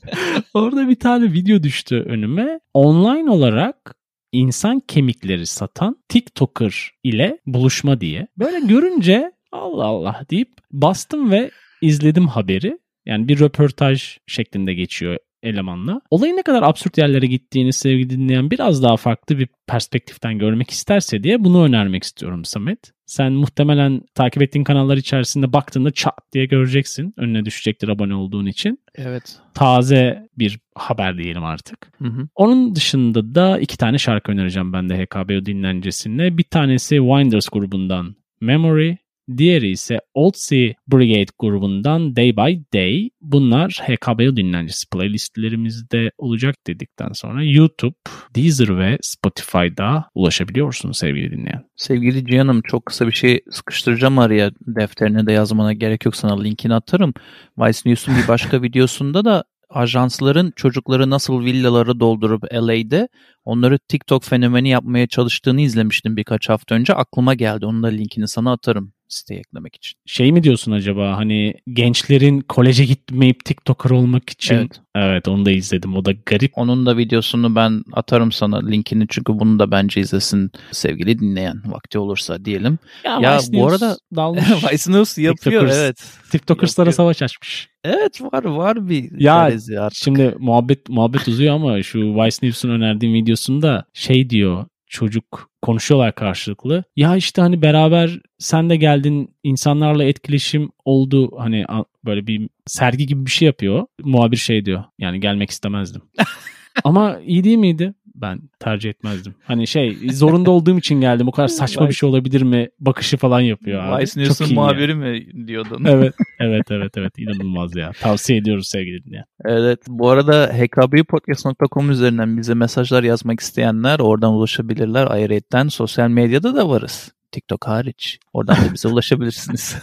Orada 0.54 0.88
bir 0.88 0.94
tane 0.94 1.32
video 1.32 1.62
düştü 1.62 1.96
önüme. 1.96 2.60
Online 2.74 3.30
olarak 3.30 3.94
insan 4.32 4.80
kemikleri 4.80 5.46
satan 5.46 5.96
TikToker 6.08 6.90
ile 7.04 7.38
buluşma 7.46 8.00
diye. 8.00 8.28
Böyle 8.38 8.66
görünce 8.66 9.32
Allah 9.52 9.84
Allah 9.84 10.24
deyip 10.30 10.50
bastım 10.72 11.30
ve 11.30 11.50
izledim 11.82 12.28
haberi. 12.28 12.78
Yani 13.06 13.28
bir 13.28 13.40
röportaj 13.40 14.18
şeklinde 14.26 14.74
geçiyor 14.74 15.16
elemanla. 15.42 16.00
Olayın 16.10 16.36
ne 16.36 16.42
kadar 16.42 16.62
absürt 16.62 16.98
yerlere 16.98 17.26
gittiğini 17.26 17.72
sevgili 17.72 18.10
dinleyen 18.10 18.50
biraz 18.50 18.82
daha 18.82 18.96
farklı 18.96 19.38
bir 19.38 19.48
perspektiften 19.66 20.38
görmek 20.38 20.70
isterse 20.70 21.22
diye 21.22 21.44
bunu 21.44 21.64
önermek 21.64 22.04
istiyorum 22.04 22.44
Samet. 22.44 22.92
Sen 23.06 23.32
muhtemelen 23.32 24.02
takip 24.14 24.42
ettiğin 24.42 24.64
kanallar 24.64 24.96
içerisinde 24.96 25.52
baktığında 25.52 25.90
çat 25.90 26.18
diye 26.32 26.46
göreceksin. 26.46 27.14
Önüne 27.16 27.44
düşecektir 27.44 27.88
abone 27.88 28.14
olduğun 28.14 28.46
için. 28.46 28.78
Evet. 28.94 29.36
Taze 29.54 30.28
bir 30.38 30.58
haber 30.74 31.18
diyelim 31.18 31.44
artık. 31.44 31.92
Hı 32.02 32.08
hı. 32.08 32.28
Onun 32.34 32.74
dışında 32.74 33.34
da 33.34 33.58
iki 33.58 33.78
tane 33.78 33.98
şarkı 33.98 34.32
önereceğim 34.32 34.72
ben 34.72 34.88
de 34.88 35.04
HKBO 35.04 35.46
dinlencesinde. 35.46 36.38
Bir 36.38 36.42
tanesi 36.42 36.96
Winders 36.96 37.48
grubundan 37.48 38.16
Memory 38.40 38.96
Diğeri 39.36 39.70
ise 39.70 40.00
Old 40.14 40.32
Sea 40.36 40.72
Brigade 40.88 41.32
grubundan 41.38 42.16
Day 42.16 42.36
by 42.36 42.62
Day. 42.74 43.10
Bunlar 43.20 43.82
HKBO 43.86 44.36
dinlencesi 44.36 44.88
playlistlerimizde 44.90 46.10
olacak 46.18 46.54
dedikten 46.66 47.12
sonra 47.12 47.44
YouTube, 47.44 47.94
Deezer 48.36 48.78
ve 48.78 48.98
Spotify'da 49.02 50.04
ulaşabiliyorsunuz 50.14 50.98
sevgili 50.98 51.30
dinleyen. 51.30 51.64
Sevgili 51.76 52.26
Cihan'ım 52.26 52.62
çok 52.62 52.86
kısa 52.86 53.06
bir 53.06 53.12
şey 53.12 53.40
sıkıştıracağım 53.50 54.18
araya. 54.18 54.50
Defterine 54.66 55.26
de 55.26 55.32
yazmana 55.32 55.72
gerek 55.72 56.04
yok 56.04 56.16
sana 56.16 56.42
linkini 56.42 56.74
atarım. 56.74 57.14
Vice 57.58 57.78
News'un 57.86 58.16
bir 58.16 58.28
başka 58.28 58.62
videosunda 58.62 59.24
da 59.24 59.44
ajansların 59.70 60.52
çocukları 60.56 61.10
nasıl 61.10 61.44
villaları 61.44 62.00
doldurup 62.00 62.44
LA'de 62.54 63.08
onları 63.44 63.78
TikTok 63.78 64.24
fenomeni 64.24 64.68
yapmaya 64.68 65.06
çalıştığını 65.06 65.60
izlemiştim 65.60 66.16
birkaç 66.16 66.48
hafta 66.48 66.74
önce. 66.74 66.94
Aklıma 66.94 67.34
geldi. 67.34 67.66
Onun 67.66 67.82
da 67.82 67.86
linkini 67.86 68.28
sana 68.28 68.52
atarım 68.52 68.92
siteye 69.08 69.40
eklemek 69.40 69.76
için. 69.76 69.98
Şey 70.06 70.32
mi 70.32 70.42
diyorsun 70.42 70.72
acaba 70.72 71.16
hani 71.16 71.54
gençlerin 71.72 72.40
koleje 72.40 72.84
gitmeyip 72.84 73.44
TikToker 73.44 73.90
olmak 73.90 74.30
için? 74.30 74.54
Evet. 74.54 74.80
Evet 74.94 75.28
onu 75.28 75.46
da 75.46 75.50
izledim. 75.50 75.96
O 75.96 76.04
da 76.04 76.12
garip. 76.26 76.52
Onun 76.54 76.86
da 76.86 76.96
videosunu 76.96 77.54
ben 77.54 77.82
atarım 77.92 78.32
sana 78.32 78.66
linkini 78.66 79.06
çünkü 79.08 79.32
bunu 79.38 79.58
da 79.58 79.70
bence 79.70 80.00
izlesin 80.00 80.50
sevgili 80.72 81.18
dinleyen 81.18 81.62
vakti 81.66 81.98
olursa 81.98 82.44
diyelim. 82.44 82.78
Ya, 83.04 83.18
ya 83.22 83.38
Vice 83.38 83.52
bu 83.52 83.56
News 83.56 83.72
arada 83.72 83.96
dalmış. 84.16 84.42
Vice 84.72 84.92
News 84.92 85.18
yapıyor 85.18 85.60
TikTokers, 85.60 85.76
evet. 85.76 86.04
TikTokers'lara 86.30 86.92
savaş 86.92 87.22
açmış. 87.22 87.68
Evet 87.84 88.22
var 88.22 88.44
var 88.44 88.88
bir 88.88 89.20
ya 89.20 89.34
artık. 89.34 89.94
şimdi 90.04 90.34
muhabbet 90.38 90.88
muhabbet 90.88 91.28
uzuyor 91.28 91.54
ama 91.54 91.82
şu 91.82 91.98
Vice 91.98 92.36
News'un 92.42 92.70
önerdiğim 92.70 93.14
videosunda 93.14 93.84
şey 93.92 94.30
diyor 94.30 94.66
çocuk 94.88 95.50
konuşuyorlar 95.62 96.14
karşılıklı. 96.14 96.84
Ya 96.96 97.16
işte 97.16 97.42
hani 97.42 97.62
beraber 97.62 98.20
sen 98.38 98.70
de 98.70 98.76
geldin 98.76 99.34
insanlarla 99.42 100.04
etkileşim 100.04 100.70
oldu 100.84 101.38
hani 101.38 101.64
böyle 102.04 102.26
bir 102.26 102.48
sergi 102.66 103.06
gibi 103.06 103.26
bir 103.26 103.30
şey 103.30 103.46
yapıyor. 103.46 103.86
Muhabir 104.02 104.36
şey 104.36 104.64
diyor 104.64 104.84
yani 104.98 105.20
gelmek 105.20 105.50
istemezdim. 105.50 106.02
Ama 106.84 107.18
iyi 107.20 107.44
değil 107.44 107.56
miydi? 107.58 107.94
Ben 108.20 108.40
tercih 108.60 108.90
etmezdim. 108.90 109.34
Hani 109.44 109.66
şey 109.66 109.96
zorunda 110.12 110.50
olduğum 110.50 110.78
için 110.78 111.00
geldim. 111.00 111.28
O 111.28 111.30
kadar 111.30 111.48
saçma 111.48 111.88
bir 111.88 111.94
şey 111.94 112.08
olabilir 112.08 112.42
mi? 112.42 112.68
Bakışı 112.80 113.16
falan 113.16 113.40
yapıyor 113.40 113.82
abi. 113.84 114.02
Vice 114.02 114.20
News'un 114.20 114.54
muhabiri 114.54 114.90
ya. 114.90 114.96
mi 114.96 115.46
diyordun? 115.46 115.84
Evet. 115.84 116.14
Evet 116.40 116.70
evet 116.70 116.92
evet 116.96 117.18
inanılmaz 117.18 117.76
ya. 117.76 117.92
Tavsiye 118.00 118.38
ediyoruz 118.38 118.68
sevgili 118.68 119.04
dinleyen. 119.04 119.24
Evet 119.44 119.80
bu 119.88 120.10
arada 120.10 120.46
hkbpodcast.com 120.46 121.90
üzerinden 121.90 122.36
bize 122.38 122.54
mesajlar 122.54 123.02
yazmak 123.02 123.40
isteyenler 123.40 123.98
oradan 123.98 124.32
ulaşabilirler. 124.32 125.06
Ayrıca 125.10 125.70
sosyal 125.70 126.08
medyada 126.08 126.56
da 126.56 126.68
varız. 126.68 127.12
TikTok 127.32 127.68
hariç. 127.68 128.18
Oradan 128.32 128.56
da 128.56 128.72
bize 128.74 128.88
ulaşabilirsiniz. 128.92 129.76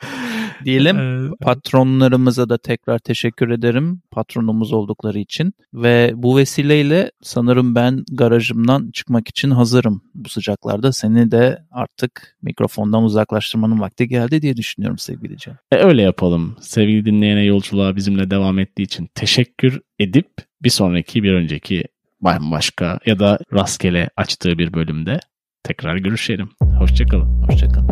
Diyelim 0.64 0.98
evet. 0.98 1.32
patronlarımıza 1.40 2.48
da 2.48 2.58
tekrar 2.58 2.98
teşekkür 2.98 3.50
ederim 3.50 4.02
patronumuz 4.10 4.72
oldukları 4.72 5.18
için 5.18 5.52
ve 5.74 6.12
bu 6.14 6.36
vesileyle 6.36 7.10
sanırım 7.22 7.74
ben 7.74 8.04
garajımdan 8.12 8.90
çıkmak 8.90 9.28
için 9.28 9.50
hazırım 9.50 10.02
bu 10.14 10.28
sıcaklarda. 10.28 10.92
Seni 10.92 11.30
de 11.30 11.58
artık 11.70 12.36
mikrofondan 12.42 13.02
uzaklaştırmanın 13.02 13.80
vakti 13.80 14.08
geldi 14.08 14.42
diye 14.42 14.56
düşünüyorum 14.56 14.98
sevgili 14.98 15.36
Can. 15.36 15.56
E 15.72 15.76
öyle 15.76 16.02
yapalım. 16.02 16.56
Sevgili 16.60 17.04
dinleyene 17.06 17.44
yolculuğa 17.44 17.96
bizimle 17.96 18.30
devam 18.30 18.58
ettiği 18.58 18.82
için 18.82 19.08
teşekkür 19.14 19.80
edip 19.98 20.30
bir 20.62 20.70
sonraki 20.70 21.22
bir 21.22 21.32
önceki 21.32 21.84
başka 22.22 22.98
ya 23.06 23.18
da 23.18 23.38
rastgele 23.52 24.10
açtığı 24.16 24.58
bir 24.58 24.72
bölümde 24.72 25.20
tekrar 25.64 25.96
görüşelim. 25.96 26.50
Hoşçakalın. 26.78 27.42
Hoşçakalın. 27.42 27.89